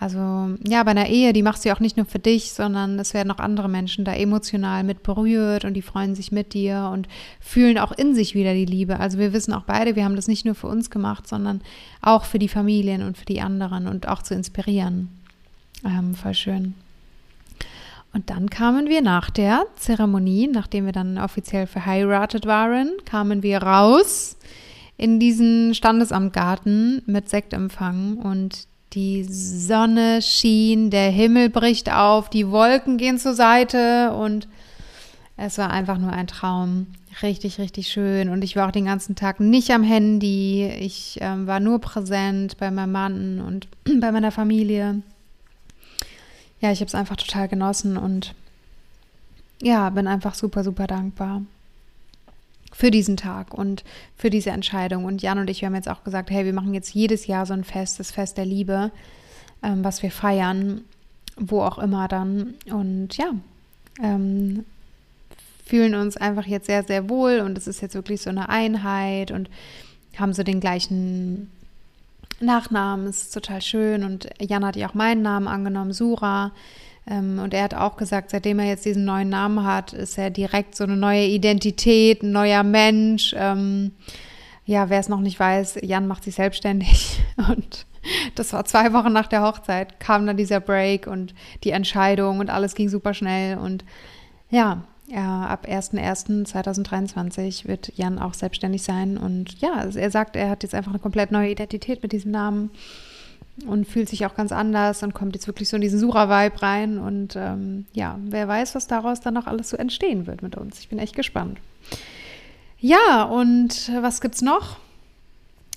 Also 0.00 0.18
ja, 0.66 0.82
bei 0.82 0.90
einer 0.90 1.08
Ehe, 1.08 1.32
die 1.32 1.42
machst 1.42 1.64
du 1.64 1.68
ja 1.68 1.74
auch 1.74 1.80
nicht 1.80 1.96
nur 1.96 2.04
für 2.04 2.18
dich, 2.18 2.52
sondern 2.52 2.98
es 2.98 3.14
werden 3.14 3.30
auch 3.30 3.38
andere 3.38 3.68
Menschen 3.68 4.04
da 4.04 4.12
emotional 4.12 4.82
mit 4.82 5.04
berührt 5.04 5.64
und 5.64 5.74
die 5.74 5.82
freuen 5.82 6.16
sich 6.16 6.32
mit 6.32 6.52
dir 6.52 6.90
und 6.92 7.08
fühlen 7.40 7.78
auch 7.78 7.92
in 7.92 8.14
sich 8.14 8.34
wieder 8.34 8.54
die 8.54 8.66
Liebe. 8.66 8.98
Also 8.98 9.18
wir 9.18 9.32
wissen 9.32 9.54
auch 9.54 9.62
beide, 9.62 9.94
wir 9.94 10.04
haben 10.04 10.16
das 10.16 10.28
nicht 10.28 10.44
nur 10.44 10.56
für 10.56 10.66
uns 10.66 10.90
gemacht, 10.90 11.28
sondern 11.28 11.60
auch 12.02 12.24
für 12.24 12.40
die 12.40 12.48
Familien 12.48 13.02
und 13.02 13.16
für 13.16 13.24
die 13.24 13.40
anderen 13.40 13.86
und 13.86 14.08
auch 14.08 14.22
zu 14.22 14.34
inspirieren. 14.34 15.08
Ähm, 15.84 16.14
voll 16.14 16.34
schön. 16.34 16.74
Und 18.14 18.30
dann 18.30 18.48
kamen 18.48 18.88
wir 18.88 19.02
nach 19.02 19.28
der 19.28 19.66
Zeremonie, 19.74 20.46
nachdem 20.46 20.86
wir 20.86 20.92
dann 20.92 21.18
offiziell 21.18 21.66
verheiratet 21.66 22.46
waren, 22.46 22.92
kamen 23.04 23.42
wir 23.42 23.58
raus 23.58 24.36
in 24.96 25.18
diesen 25.18 25.74
Standesamtgarten 25.74 27.02
mit 27.06 27.28
Sektempfang 27.28 28.18
und 28.18 28.68
die 28.92 29.24
Sonne 29.24 30.22
schien, 30.22 30.90
der 30.90 31.10
Himmel 31.10 31.50
bricht 31.50 31.90
auf, 31.92 32.30
die 32.30 32.48
Wolken 32.48 32.96
gehen 32.96 33.18
zur 33.18 33.34
Seite 33.34 34.12
und 34.12 34.46
es 35.36 35.58
war 35.58 35.70
einfach 35.70 35.98
nur 35.98 36.12
ein 36.12 36.28
Traum. 36.28 36.86
Richtig, 37.22 37.58
richtig 37.58 37.88
schön. 37.88 38.28
Und 38.28 38.44
ich 38.44 38.54
war 38.54 38.68
auch 38.68 38.72
den 38.72 38.84
ganzen 38.84 39.16
Tag 39.16 39.40
nicht 39.40 39.70
am 39.70 39.82
Handy. 39.82 40.68
Ich 40.80 41.18
ähm, 41.20 41.48
war 41.48 41.58
nur 41.58 41.80
präsent 41.80 42.56
bei 42.58 42.70
meinem 42.70 42.92
Mann 42.92 43.40
und 43.40 43.68
bei 44.00 44.12
meiner 44.12 44.30
Familie. 44.30 45.02
Ja, 46.64 46.72
ich 46.72 46.80
habe 46.80 46.86
es 46.86 46.94
einfach 46.94 47.16
total 47.16 47.46
genossen 47.46 47.98
und 47.98 48.34
ja, 49.60 49.90
bin 49.90 50.06
einfach 50.06 50.34
super, 50.34 50.64
super 50.64 50.86
dankbar 50.86 51.42
für 52.72 52.90
diesen 52.90 53.18
Tag 53.18 53.52
und 53.52 53.84
für 54.16 54.30
diese 54.30 54.48
Entscheidung. 54.48 55.04
Und 55.04 55.20
Jan 55.20 55.38
und 55.38 55.50
ich, 55.50 55.60
wir 55.60 55.66
haben 55.66 55.74
jetzt 55.74 55.90
auch 55.90 56.04
gesagt, 56.04 56.30
hey, 56.30 56.46
wir 56.46 56.54
machen 56.54 56.72
jetzt 56.72 56.94
jedes 56.94 57.26
Jahr 57.26 57.44
so 57.44 57.52
ein 57.52 57.64
Fest, 57.64 58.00
das 58.00 58.12
Fest 58.12 58.38
der 58.38 58.46
Liebe, 58.46 58.92
ähm, 59.62 59.84
was 59.84 60.02
wir 60.02 60.10
feiern, 60.10 60.80
wo 61.36 61.60
auch 61.60 61.76
immer 61.76 62.08
dann. 62.08 62.54
Und 62.72 63.14
ja, 63.18 63.32
ähm, 64.02 64.64
fühlen 65.66 65.94
uns 65.94 66.16
einfach 66.16 66.46
jetzt 66.46 66.64
sehr, 66.64 66.82
sehr 66.82 67.10
wohl 67.10 67.40
und 67.40 67.58
es 67.58 67.66
ist 67.66 67.82
jetzt 67.82 67.94
wirklich 67.94 68.22
so 68.22 68.30
eine 68.30 68.48
Einheit 68.48 69.32
und 69.32 69.50
haben 70.16 70.32
so 70.32 70.42
den 70.42 70.60
gleichen 70.60 71.50
Nachnamen. 72.44 73.06
Ist 73.06 73.32
total 73.32 73.62
schön 73.62 74.04
und 74.04 74.28
Jan 74.40 74.64
hat 74.64 74.76
ja 74.76 74.88
auch 74.88 74.94
meinen 74.94 75.22
Namen 75.22 75.48
angenommen, 75.48 75.92
Sura. 75.92 76.52
Ähm, 77.06 77.38
und 77.38 77.52
er 77.54 77.64
hat 77.64 77.74
auch 77.74 77.96
gesagt, 77.96 78.30
seitdem 78.30 78.58
er 78.58 78.66
jetzt 78.66 78.84
diesen 78.84 79.04
neuen 79.04 79.28
Namen 79.28 79.64
hat, 79.64 79.92
ist 79.92 80.18
er 80.18 80.30
direkt 80.30 80.74
so 80.74 80.84
eine 80.84 80.96
neue 80.96 81.26
Identität, 81.26 82.22
ein 82.22 82.32
neuer 82.32 82.62
Mensch. 82.62 83.34
Ähm, 83.36 83.92
ja, 84.64 84.88
wer 84.88 85.00
es 85.00 85.08
noch 85.08 85.20
nicht 85.20 85.38
weiß, 85.38 85.78
Jan 85.82 86.06
macht 86.06 86.24
sich 86.24 86.36
selbstständig 86.36 87.20
und 87.48 87.86
das 88.34 88.52
war 88.52 88.64
zwei 88.64 88.92
Wochen 88.92 89.12
nach 89.12 89.26
der 89.26 89.42
Hochzeit, 89.42 90.00
kam 90.00 90.26
dann 90.26 90.36
dieser 90.36 90.60
Break 90.60 91.06
und 91.06 91.34
die 91.64 91.70
Entscheidung 91.70 92.38
und 92.38 92.50
alles 92.50 92.74
ging 92.74 92.88
super 92.88 93.14
schnell 93.14 93.58
und 93.58 93.84
ja, 94.50 94.84
ja, 95.06 95.46
ab 95.46 95.66
01.01.2023 95.68 97.68
wird 97.68 97.92
Jan 97.96 98.18
auch 98.18 98.34
selbstständig 98.34 98.82
sein 98.82 99.18
und 99.18 99.60
ja, 99.60 99.82
er 99.82 100.10
sagt, 100.10 100.36
er 100.36 100.50
hat 100.50 100.62
jetzt 100.62 100.74
einfach 100.74 100.92
eine 100.92 101.00
komplett 101.00 101.30
neue 101.30 101.50
Identität 101.50 102.02
mit 102.02 102.12
diesem 102.12 102.30
Namen 102.30 102.70
und 103.66 103.86
fühlt 103.86 104.08
sich 104.08 104.26
auch 104.26 104.34
ganz 104.34 104.52
anders 104.52 105.02
und 105.02 105.14
kommt 105.14 105.34
jetzt 105.34 105.46
wirklich 105.46 105.68
so 105.68 105.76
in 105.76 105.82
diesen 105.82 106.00
Sura-Vibe 106.00 106.62
rein. 106.62 106.98
Und 106.98 107.36
ähm, 107.36 107.86
ja, 107.92 108.18
wer 108.24 108.48
weiß, 108.48 108.74
was 108.74 108.86
daraus 108.86 109.20
dann 109.20 109.34
noch 109.34 109.46
alles 109.46 109.70
so 109.70 109.76
entstehen 109.76 110.26
wird 110.26 110.42
mit 110.42 110.56
uns. 110.56 110.80
Ich 110.80 110.88
bin 110.88 110.98
echt 110.98 111.14
gespannt. 111.14 111.58
Ja, 112.80 113.22
und 113.22 113.92
was 114.00 114.20
gibt's 114.20 114.42
noch? 114.42 114.78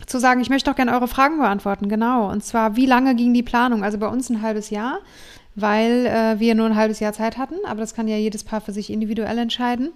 Zu 0.05 0.19
sagen, 0.19 0.41
ich 0.41 0.49
möchte 0.49 0.69
auch 0.69 0.75
gerne 0.75 0.93
eure 0.93 1.07
Fragen 1.07 1.37
beantworten, 1.37 1.89
genau. 1.89 2.29
Und 2.29 2.43
zwar, 2.43 2.75
wie 2.75 2.85
lange 2.85 3.15
ging 3.15 3.33
die 3.33 3.43
Planung? 3.43 3.83
Also 3.83 3.97
bei 3.97 4.07
uns 4.07 4.29
ein 4.29 4.41
halbes 4.41 4.69
Jahr 4.69 4.99
weil 5.59 6.05
äh, 6.05 6.39
wir 6.39 6.53
nur 6.53 6.67
ein 6.67 6.75
halbes 6.75 6.99
Jahr 6.99 7.13
Zeit 7.13 7.39
hatten, 7.39 7.55
aber 7.65 7.79
das 7.79 7.95
kann 7.95 8.07
ja 8.07 8.15
jedes 8.15 8.43
Paar 8.43 8.61
für 8.61 8.71
sich 8.71 8.91
individuell 8.91 9.39
entscheiden. 9.39 9.89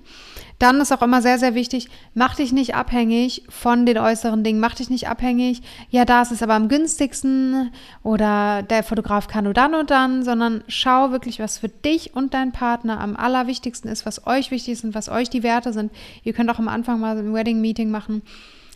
Dann 0.58 0.82
ist 0.82 0.92
auch 0.92 1.04
immer 1.04 1.22
sehr, 1.22 1.38
sehr 1.38 1.54
wichtig, 1.54 1.88
mach 2.16 2.34
dich 2.34 2.52
nicht 2.52 2.74
abhängig 2.74 3.44
von 3.48 3.86
den 3.86 4.00
äußeren 4.00 4.44
Dingen, 4.44 4.60
mach 4.60 4.74
dich 4.74 4.90
nicht 4.90 5.08
abhängig, 5.08 5.62
ja, 5.92 6.04
da 6.04 6.24
ist 6.24 6.32
es 6.32 6.42
aber 6.42 6.56
am 6.56 6.68
günstigsten 6.68 7.72
oder 8.02 8.64
der 8.64 8.82
Fotograf 8.82 9.28
kann 9.28 9.44
nur 9.44 9.54
dann 9.54 9.76
und 9.76 9.92
dann, 9.92 10.24
sondern 10.24 10.64
schau 10.68 11.12
wirklich, 11.12 11.40
was 11.40 11.60
für 11.60 11.70
dich 11.70 12.16
und 12.16 12.34
deinen 12.34 12.54
Partner 12.54 13.00
am 13.00 13.16
allerwichtigsten 13.16 13.92
ist, 13.92 14.08
was 14.08 14.26
euch 14.26 14.50
wichtig 14.50 14.74
ist 14.74 14.84
und 14.84 14.96
was 14.96 15.10
euch 15.10 15.30
die 15.30 15.44
Werte 15.44 15.74
sind. 15.74 15.92
Ihr 16.24 16.34
könnt 16.34 16.50
auch 16.50 16.60
am 16.60 16.70
Anfang 16.70 17.00
mal 17.00 17.16
ein 17.16 17.36
Wedding-Meeting 17.36 17.92
machen 17.92 18.24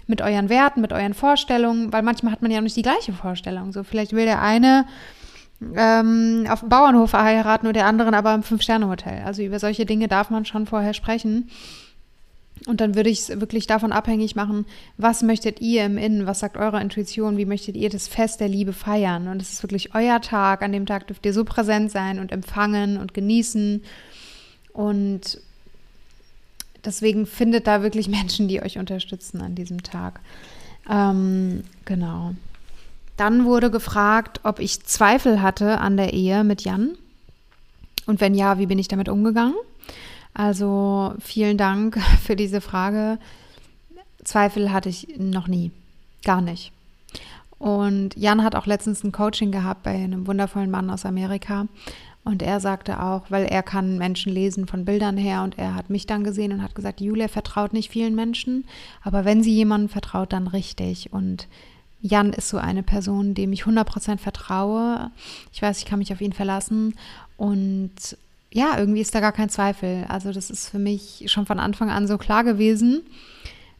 mit 0.05 0.21
euren 0.21 0.49
Werten, 0.49 0.81
mit 0.81 0.93
euren 0.93 1.15
Vorstellungen, 1.15 1.91
weil 1.91 2.03
manchmal 2.03 2.31
hat 2.31 2.43
man 2.43 2.51
ja 2.51 2.61
nicht 2.61 2.77
die 2.77 2.83
gleiche 2.83 3.11
Vorstellung. 3.11 3.71
So, 3.71 3.83
vielleicht 3.83 4.13
will 4.13 4.25
der 4.25 4.39
eine 4.39 4.85
ähm, 5.75 6.45
auf 6.49 6.61
dem 6.61 6.69
Bauernhof 6.69 7.13
heiraten 7.13 7.67
und 7.67 7.75
der 7.75 7.85
anderen 7.85 8.13
aber 8.13 8.33
im 8.33 8.43
Fünf-Sterne-Hotel. 8.43 9.23
Also 9.25 9.41
über 9.41 9.59
solche 9.59 9.85
Dinge 9.85 10.07
darf 10.07 10.29
man 10.29 10.45
schon 10.45 10.65
vorher 10.65 10.93
sprechen. 10.93 11.49
Und 12.67 12.81
dann 12.81 12.95
würde 12.95 13.09
ich 13.09 13.19
es 13.19 13.39
wirklich 13.41 13.67
davon 13.67 13.91
abhängig 13.91 14.35
machen, 14.35 14.65
was 14.97 15.21
möchtet 15.21 15.59
ihr 15.59 15.85
im 15.85 15.97
Innen, 15.97 16.25
was 16.25 16.39
sagt 16.39 16.57
eure 16.57 16.81
Intuition, 16.81 17.37
wie 17.37 17.45
möchtet 17.45 17.75
ihr 17.75 17.89
das 17.89 18.07
Fest 18.07 18.39
der 18.39 18.47
Liebe 18.47 18.73
feiern. 18.73 19.27
Und 19.27 19.41
es 19.41 19.51
ist 19.51 19.63
wirklich 19.63 19.93
euer 19.93 20.21
Tag, 20.21 20.61
an 20.61 20.71
dem 20.71 20.85
Tag 20.85 21.07
dürft 21.07 21.25
ihr 21.25 21.33
so 21.33 21.43
präsent 21.43 21.91
sein 21.91 22.19
und 22.19 22.31
empfangen 22.31 22.97
und 22.97 23.13
genießen. 23.13 23.83
Und 24.73 25.39
deswegen 26.83 27.25
findet 27.25 27.67
da 27.67 27.83
wirklich 27.83 28.07
Menschen, 28.09 28.47
die 28.47 28.61
euch 28.61 28.77
unterstützen 28.77 29.41
an 29.41 29.55
diesem 29.55 29.83
Tag. 29.83 30.21
Ähm, 30.89 31.63
genau. 31.83 32.33
Dann 33.17 33.45
wurde 33.45 33.71
gefragt, 33.71 34.41
ob 34.43 34.59
ich 34.59 34.83
Zweifel 34.83 35.41
hatte 35.41 35.79
an 35.79 35.97
der 35.97 36.13
Ehe 36.13 36.43
mit 36.43 36.61
Jan. 36.63 36.97
Und 38.05 38.21
wenn 38.21 38.35
ja, 38.35 38.59
wie 38.59 38.65
bin 38.65 38.79
ich 38.79 38.87
damit 38.87 39.09
umgegangen? 39.09 39.55
Also 40.33 41.13
vielen 41.19 41.57
Dank 41.57 41.99
für 42.23 42.35
diese 42.35 42.61
Frage. 42.61 43.17
Zweifel 44.23 44.71
hatte 44.71 44.89
ich 44.89 45.07
noch 45.17 45.47
nie. 45.47 45.71
Gar 46.23 46.41
nicht. 46.41 46.71
Und 47.57 48.15
Jan 48.17 48.43
hat 48.43 48.55
auch 48.55 48.65
letztens 48.65 49.03
ein 49.03 49.11
Coaching 49.11 49.51
gehabt 49.51 49.83
bei 49.83 49.91
einem 49.91 50.27
wundervollen 50.27 50.69
Mann 50.69 50.89
aus 50.89 51.05
Amerika. 51.05 51.67
Und 52.25 52.41
er 52.41 52.59
sagte 52.59 53.01
auch, 53.01 53.29
weil 53.29 53.45
er 53.45 53.61
kann 53.61 53.99
Menschen 53.99 54.33
lesen 54.33 54.67
von 54.67 54.83
Bildern 54.83 55.15
her 55.15 55.43
und 55.43 55.59
er 55.59 55.75
hat 55.75 55.91
mich 55.91 56.07
dann 56.07 56.23
gesehen 56.23 56.51
und 56.51 56.63
hat 56.63 56.73
gesagt, 56.73 56.99
Julia 56.99 57.27
vertraut 57.27 57.71
nicht 57.71 57.91
vielen 57.91 58.15
Menschen, 58.15 58.65
aber 59.03 59.25
wenn 59.25 59.43
sie 59.43 59.53
jemandem 59.53 59.89
vertraut, 59.89 60.33
dann 60.33 60.47
richtig. 60.47 61.13
Und 61.13 61.47
Jan 62.07 62.33
ist 62.33 62.49
so 62.49 62.57
eine 62.57 62.83
Person, 62.83 63.33
dem 63.33 63.51
ich 63.51 63.63
100% 63.63 64.19
vertraue. 64.19 65.09
Ich 65.51 65.61
weiß, 65.61 65.79
ich 65.79 65.85
kann 65.85 65.97
mich 65.97 66.13
auf 66.13 66.21
ihn 66.21 66.33
verlassen. 66.33 66.93
Und 67.35 67.91
ja, 68.51 68.77
irgendwie 68.77 69.01
ist 69.01 69.15
da 69.15 69.21
gar 69.21 69.31
kein 69.31 69.49
Zweifel. 69.49 70.05
Also 70.07 70.31
das 70.31 70.51
ist 70.51 70.69
für 70.69 70.77
mich 70.77 71.25
schon 71.27 71.47
von 71.47 71.59
Anfang 71.59 71.89
an 71.89 72.07
so 72.07 72.19
klar 72.19 72.43
gewesen, 72.43 73.01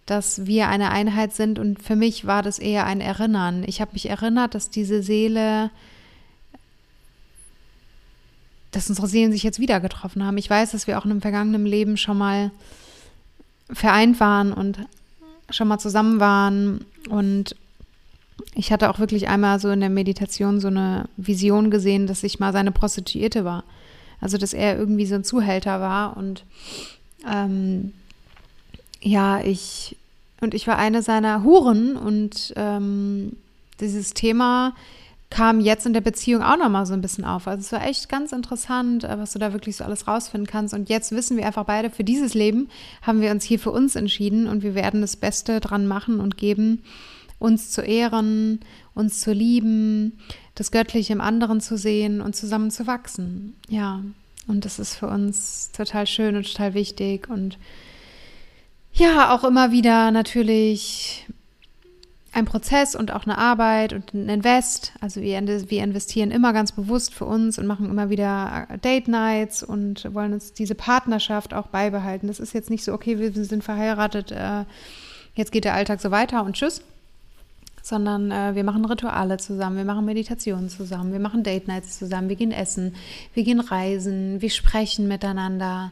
dass 0.07 0.47
wir 0.47 0.69
eine 0.69 0.89
Einheit 0.89 1.33
sind. 1.33 1.59
Und 1.59 1.83
für 1.83 1.95
mich 1.95 2.25
war 2.25 2.41
das 2.41 2.57
eher 2.57 2.87
ein 2.87 2.99
Erinnern. 2.99 3.63
Ich 3.67 3.79
habe 3.79 3.93
mich 3.93 4.09
erinnert, 4.09 4.55
dass 4.55 4.71
diese 4.71 5.03
Seele, 5.03 5.69
dass 8.71 8.89
unsere 8.89 9.07
Seelen 9.07 9.33
sich 9.33 9.43
jetzt 9.43 9.59
wieder 9.59 9.79
getroffen 9.79 10.25
haben. 10.25 10.39
Ich 10.39 10.49
weiß, 10.49 10.71
dass 10.71 10.87
wir 10.87 10.97
auch 10.97 11.05
in 11.05 11.11
einem 11.11 11.21
vergangenen 11.21 11.67
Leben 11.67 11.95
schon 11.95 12.17
mal 12.17 12.49
vereint 13.69 14.19
waren 14.19 14.51
und 14.51 14.79
schon 15.51 15.67
mal 15.67 15.77
zusammen 15.77 16.19
waren 16.19 16.85
und 17.07 17.55
ich 18.53 18.71
hatte 18.71 18.89
auch 18.89 18.99
wirklich 18.99 19.27
einmal 19.27 19.59
so 19.59 19.69
in 19.69 19.79
der 19.79 19.89
Meditation 19.89 20.59
so 20.59 20.67
eine 20.67 21.07
Vision 21.17 21.71
gesehen, 21.71 22.07
dass 22.07 22.23
ich 22.23 22.39
mal 22.39 22.53
seine 22.53 22.71
Prostituierte 22.71 23.45
war. 23.45 23.63
Also, 24.21 24.37
dass 24.37 24.53
er 24.53 24.77
irgendwie 24.77 25.05
so 25.05 25.15
ein 25.15 25.23
Zuhälter 25.23 25.79
war 25.81 26.17
und 26.17 26.43
ähm, 27.29 27.93
ja, 29.01 29.41
ich 29.41 29.97
und 30.41 30.53
ich 30.53 30.67
war 30.67 30.77
eine 30.77 31.01
seiner 31.01 31.43
Huren 31.43 31.95
und 31.95 32.53
ähm, 32.55 33.33
dieses 33.79 34.13
Thema 34.13 34.73
kam 35.29 35.59
jetzt 35.59 35.85
in 35.85 35.93
der 35.93 36.01
Beziehung 36.01 36.41
auch 36.41 36.57
nochmal 36.57 36.85
so 36.85 36.93
ein 36.93 37.01
bisschen 37.01 37.25
auf. 37.25 37.47
Also 37.47 37.61
es 37.61 37.71
war 37.71 37.85
echt 37.85 38.09
ganz 38.09 38.31
interessant, 38.31 39.03
äh, 39.03 39.17
was 39.17 39.33
du 39.33 39.39
da 39.39 39.53
wirklich 39.53 39.75
so 39.77 39.83
alles 39.83 40.07
rausfinden 40.07 40.47
kannst. 40.47 40.73
Und 40.73 40.87
jetzt 40.87 41.11
wissen 41.11 41.35
wir 41.35 41.45
einfach 41.45 41.65
beide, 41.65 41.89
für 41.89 42.03
dieses 42.03 42.33
Leben 42.33 42.69
haben 43.01 43.21
wir 43.21 43.31
uns 43.31 43.43
hier 43.43 43.59
für 43.59 43.71
uns 43.71 43.95
entschieden 43.95 44.47
und 44.47 44.63
wir 44.63 44.75
werden 44.75 45.01
das 45.01 45.15
Beste 45.15 45.59
dran 45.59 45.87
machen 45.87 46.19
und 46.19 46.37
geben, 46.37 46.83
uns 47.39 47.71
zu 47.71 47.81
ehren, 47.81 48.59
uns 48.93 49.21
zu 49.21 49.31
lieben, 49.31 50.19
das 50.55 50.71
Göttliche 50.71 51.13
im 51.13 51.21
anderen 51.21 51.61
zu 51.61 51.77
sehen 51.77 52.21
und 52.21 52.35
zusammen 52.35 52.71
zu 52.71 52.87
wachsen. 52.87 53.55
Ja, 53.67 54.01
und 54.47 54.65
das 54.65 54.79
ist 54.79 54.95
für 54.95 55.07
uns 55.07 55.71
total 55.71 56.07
schön 56.07 56.35
und 56.35 56.51
total 56.51 56.73
wichtig 56.73 57.29
und 57.29 57.57
ja, 58.93 59.35
auch 59.35 59.43
immer 59.43 59.71
wieder 59.71 60.11
natürlich 60.11 61.27
ein 62.35 62.45
Prozess 62.45 62.95
und 62.95 63.11
auch 63.11 63.23
eine 63.23 63.37
Arbeit 63.37 63.93
und 63.93 64.13
ein 64.13 64.27
Invest. 64.27 64.93
Also 64.99 65.21
wir, 65.21 65.41
wir 65.41 65.83
investieren 65.83 66.31
immer 66.31 66.51
ganz 66.51 66.73
bewusst 66.73 67.13
für 67.13 67.25
uns 67.25 67.57
und 67.57 67.65
machen 67.65 67.89
immer 67.89 68.09
wieder 68.09 68.67
äh, 68.69 68.77
Date 68.77 69.07
Nights 69.07 69.63
und 69.63 70.13
wollen 70.13 70.33
uns 70.33 70.51
diese 70.51 70.75
Partnerschaft 70.75 71.53
auch 71.53 71.67
beibehalten. 71.67 72.27
Das 72.27 72.41
ist 72.41 72.53
jetzt 72.53 72.69
nicht 72.69 72.83
so, 72.83 72.93
okay, 72.93 73.19
wir 73.19 73.31
sind 73.31 73.63
verheiratet, 73.63 74.33
äh, 74.33 74.65
jetzt 75.33 75.53
geht 75.53 75.63
der 75.63 75.75
Alltag 75.75 76.01
so 76.01 76.11
weiter 76.11 76.43
und 76.43 76.55
tschüss. 76.55 76.81
Sondern 77.85 78.31
äh, 78.31 78.55
wir 78.55 78.63
machen 78.63 78.83
Rituale 78.83 79.37
zusammen, 79.37 79.77
wir 79.77 79.85
machen 79.85 80.05
Meditationen 80.05 80.69
zusammen, 80.69 81.11
wir 81.11 81.19
machen 81.19 81.43
Date 81.43 81.67
Nights 81.67 81.99
zusammen, 81.99 82.29
wir 82.29 82.35
gehen 82.35 82.51
essen, 82.51 82.95
wir 83.35 83.43
gehen 83.43 83.59
reisen, 83.59 84.41
wir 84.41 84.49
sprechen 84.49 85.07
miteinander. 85.07 85.91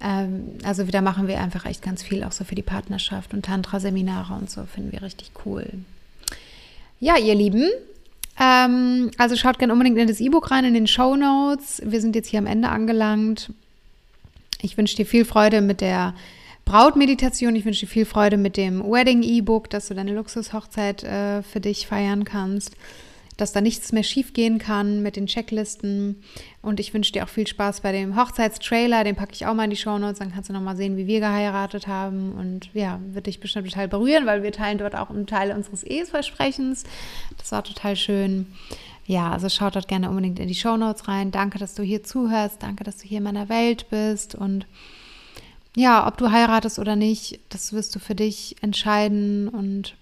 Ähm, 0.00 0.58
also 0.64 0.82
da 0.82 1.00
machen 1.00 1.28
wir 1.28 1.40
einfach 1.40 1.66
echt 1.66 1.82
ganz 1.82 2.02
viel 2.02 2.24
auch 2.24 2.32
so 2.32 2.42
für 2.42 2.56
die 2.56 2.62
Partnerschaft 2.62 3.32
und 3.32 3.44
Tantra-Seminare 3.44 4.34
und 4.34 4.50
so 4.50 4.64
finden 4.64 4.90
wir 4.90 5.02
richtig 5.02 5.30
cool. 5.44 5.68
Ja, 6.98 7.16
ihr 7.16 7.36
Lieben, 7.36 7.70
ähm, 8.40 9.12
also 9.16 9.36
schaut 9.36 9.60
gerne 9.60 9.72
unbedingt 9.72 9.98
in 9.98 10.08
das 10.08 10.18
E-Book 10.18 10.50
rein, 10.50 10.64
in 10.64 10.74
den 10.74 10.88
Show 10.88 11.14
Notes. 11.14 11.80
Wir 11.84 12.00
sind 12.00 12.16
jetzt 12.16 12.26
hier 12.26 12.40
am 12.40 12.46
Ende 12.46 12.70
angelangt. 12.70 13.52
Ich 14.62 14.76
wünsche 14.76 14.96
dir 14.96 15.06
viel 15.06 15.24
Freude 15.24 15.60
mit 15.60 15.80
der 15.80 16.12
Brautmeditation. 16.64 17.56
Ich 17.56 17.64
wünsche 17.64 17.86
dir 17.86 17.92
viel 17.92 18.06
Freude 18.06 18.36
mit 18.36 18.56
dem 18.56 18.82
Wedding-E-Book, 18.82 19.70
dass 19.70 19.88
du 19.88 19.94
deine 19.94 20.14
Luxushochzeit 20.14 21.02
äh, 21.04 21.42
für 21.42 21.60
dich 21.60 21.86
feiern 21.86 22.24
kannst 22.24 22.76
dass 23.40 23.52
da 23.52 23.60
nichts 23.60 23.92
mehr 23.92 24.02
schiefgehen 24.02 24.58
kann 24.58 25.02
mit 25.02 25.16
den 25.16 25.26
Checklisten. 25.26 26.22
Und 26.62 26.78
ich 26.78 26.92
wünsche 26.92 27.12
dir 27.12 27.24
auch 27.24 27.28
viel 27.28 27.46
Spaß 27.46 27.80
bei 27.80 27.92
dem 27.92 28.16
Hochzeitstrailer. 28.16 29.02
Den 29.04 29.16
packe 29.16 29.32
ich 29.32 29.46
auch 29.46 29.54
mal 29.54 29.64
in 29.64 29.70
die 29.70 29.76
Shownotes. 29.76 30.18
Dann 30.18 30.32
kannst 30.32 30.50
du 30.50 30.52
nochmal 30.52 30.76
sehen, 30.76 30.96
wie 30.96 31.06
wir 31.06 31.20
geheiratet 31.20 31.86
haben. 31.86 32.32
Und 32.32 32.70
ja, 32.74 33.00
wird 33.12 33.26
dich 33.26 33.40
bestimmt 33.40 33.68
total 33.68 33.88
berühren, 33.88 34.26
weil 34.26 34.42
wir 34.42 34.52
teilen 34.52 34.78
dort 34.78 34.94
auch 34.94 35.10
einen 35.10 35.26
Teil 35.26 35.52
unseres 35.52 35.82
Eheversprechens. 35.82 36.84
Das 37.38 37.52
war 37.52 37.64
total 37.64 37.96
schön. 37.96 38.46
Ja, 39.06 39.32
also 39.32 39.48
schaut 39.48 39.74
dort 39.74 39.88
gerne 39.88 40.10
unbedingt 40.10 40.38
in 40.38 40.48
die 40.48 40.54
Shownotes 40.54 41.08
rein. 41.08 41.30
Danke, 41.30 41.58
dass 41.58 41.74
du 41.74 41.82
hier 41.82 42.02
zuhörst. 42.02 42.62
Danke, 42.62 42.84
dass 42.84 42.98
du 42.98 43.08
hier 43.08 43.18
in 43.18 43.24
meiner 43.24 43.48
Welt 43.48 43.86
bist. 43.90 44.34
Und 44.34 44.66
ja, 45.76 46.06
ob 46.06 46.16
du 46.16 46.30
heiratest 46.30 46.78
oder 46.78 46.96
nicht, 46.96 47.40
das 47.48 47.72
wirst 47.72 47.94
du 47.94 47.98
für 47.98 48.14
dich 48.14 48.56
entscheiden. 48.60 49.48
Und 49.48 49.94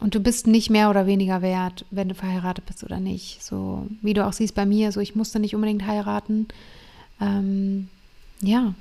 und 0.00 0.14
du 0.14 0.20
bist 0.20 0.46
nicht 0.46 0.70
mehr 0.70 0.90
oder 0.90 1.06
weniger 1.06 1.42
wert, 1.42 1.84
wenn 1.90 2.08
du 2.08 2.14
verheiratet 2.14 2.66
bist 2.66 2.84
oder 2.84 3.00
nicht. 3.00 3.42
So 3.42 3.86
wie 4.00 4.14
du 4.14 4.24
auch 4.24 4.32
siehst 4.32 4.54
bei 4.54 4.64
mir, 4.64 4.92
so 4.92 5.00
ich 5.00 5.16
musste 5.16 5.40
nicht 5.40 5.54
unbedingt 5.54 5.86
heiraten. 5.86 6.46
Ähm, 7.20 7.88
ja. 8.40 8.74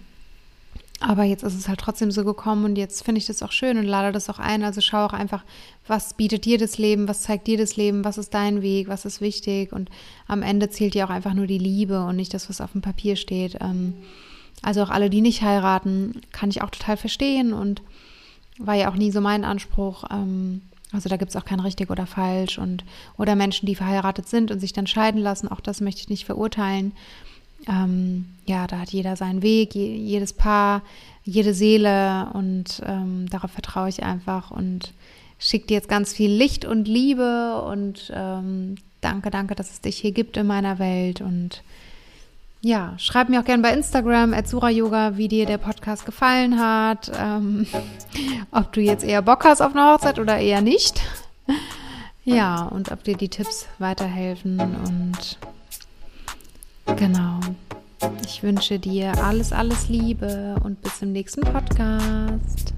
Aber 0.99 1.23
jetzt 1.23 1.43
ist 1.43 1.55
es 1.55 1.67
halt 1.67 1.79
trotzdem 1.79 2.09
so 2.09 2.23
gekommen 2.25 2.65
und 2.65 2.75
jetzt 2.75 3.03
finde 3.03 3.19
ich 3.19 3.27
das 3.27 3.43
auch 3.43 3.51
schön 3.51 3.77
und 3.77 3.85
lade 3.85 4.11
das 4.11 4.29
auch 4.29 4.39
ein. 4.39 4.63
Also 4.63 4.81
schau 4.81 5.05
auch 5.05 5.13
einfach, 5.13 5.43
was 5.87 6.15
bietet 6.15 6.45
dir 6.45 6.57
das 6.57 6.79
Leben, 6.79 7.07
was 7.07 7.21
zeigt 7.21 7.45
dir 7.45 7.57
das 7.57 7.75
Leben, 7.75 8.03
was 8.03 8.17
ist 8.17 8.33
dein 8.33 8.63
Weg, 8.63 8.87
was 8.87 9.05
ist 9.05 9.21
wichtig. 9.21 9.73
Und 9.73 9.89
am 10.27 10.41
Ende 10.41 10.69
zählt 10.69 10.95
dir 10.95 11.05
auch 11.05 11.11
einfach 11.11 11.35
nur 11.35 11.45
die 11.45 11.59
Liebe 11.59 12.03
und 12.03 12.15
nicht 12.15 12.33
das, 12.33 12.49
was 12.49 12.61
auf 12.61 12.71
dem 12.71 12.81
Papier 12.81 13.15
steht. 13.15 13.57
Ähm, 13.61 13.93
also 14.61 14.83
auch 14.83 14.89
alle, 14.89 15.09
die 15.09 15.21
nicht 15.21 15.41
heiraten, 15.41 16.21
kann 16.31 16.49
ich 16.49 16.61
auch 16.61 16.69
total 16.69 16.97
verstehen 16.97 17.53
und 17.53 17.81
war 18.57 18.75
ja 18.75 18.89
auch 18.89 18.95
nie 18.95 19.11
so 19.11 19.21
mein 19.21 19.45
Anspruch. 19.45 20.05
Ähm, 20.11 20.61
also 20.91 21.09
da 21.09 21.17
gibt 21.17 21.29
es 21.29 21.35
auch 21.35 21.45
kein 21.45 21.59
richtig 21.59 21.89
oder 21.89 22.05
falsch 22.05 22.57
und 22.57 22.83
oder 23.17 23.35
Menschen, 23.35 23.65
die 23.65 23.75
verheiratet 23.75 24.27
sind 24.27 24.51
und 24.51 24.59
sich 24.59 24.73
dann 24.73 24.87
scheiden 24.87 25.21
lassen, 25.21 25.47
auch 25.47 25.59
das 25.59 25.81
möchte 25.81 26.01
ich 26.01 26.09
nicht 26.09 26.25
verurteilen. 26.25 26.93
Ähm, 27.67 28.25
ja, 28.45 28.67
da 28.67 28.79
hat 28.79 28.91
jeder 28.91 29.15
seinen 29.15 29.41
Weg, 29.41 29.75
je, 29.75 29.95
jedes 29.95 30.31
Paar, 30.31 30.83
jede 31.23 31.53
Seele 31.53 32.29
und 32.33 32.81
ähm, 32.85 33.27
darauf 33.29 33.51
vertraue 33.51 33.89
ich 33.89 34.03
einfach 34.03 34.51
und 34.51 34.93
schicke 35.39 35.67
dir 35.67 35.73
jetzt 35.75 35.89
ganz 35.89 36.13
viel 36.13 36.31
Licht 36.31 36.65
und 36.65 36.87
Liebe 36.87 37.61
und 37.63 38.11
ähm, 38.15 38.75
danke, 39.01 39.29
danke, 39.29 39.55
dass 39.55 39.71
es 39.71 39.81
dich 39.81 39.97
hier 39.97 40.11
gibt 40.11 40.37
in 40.37 40.47
meiner 40.47 40.79
Welt 40.79 41.21
und 41.21 41.63
ja, 42.61 42.93
schreib 42.97 43.29
mir 43.29 43.39
auch 43.39 43.45
gerne 43.45 43.63
bei 43.63 43.73
Instagram, 43.73 44.33
Yoga, 44.69 45.17
wie 45.17 45.27
dir 45.27 45.45
der 45.45 45.57
Podcast 45.57 46.05
gefallen 46.05 46.59
hat. 46.59 47.11
Ähm, 47.17 47.67
ob 48.51 48.73
du 48.73 48.81
jetzt 48.81 49.03
eher 49.03 49.21
Bock 49.21 49.45
hast 49.45 49.61
auf 49.61 49.75
eine 49.75 49.93
Hochzeit 49.93 50.19
oder 50.19 50.37
eher 50.37 50.61
nicht. 50.61 51.01
Ja, 52.23 52.63
und 52.65 52.91
ob 52.91 53.03
dir 53.03 53.15
die 53.15 53.29
Tipps 53.29 53.67
weiterhelfen. 53.79 54.59
Und 54.59 55.37
genau. 56.97 57.39
Ich 58.25 58.43
wünsche 58.43 58.79
dir 58.79 59.23
alles, 59.23 59.53
alles 59.53 59.87
Liebe 59.87 60.55
und 60.63 60.81
bis 60.81 60.99
zum 60.99 61.13
nächsten 61.13 61.41
Podcast. 61.41 62.76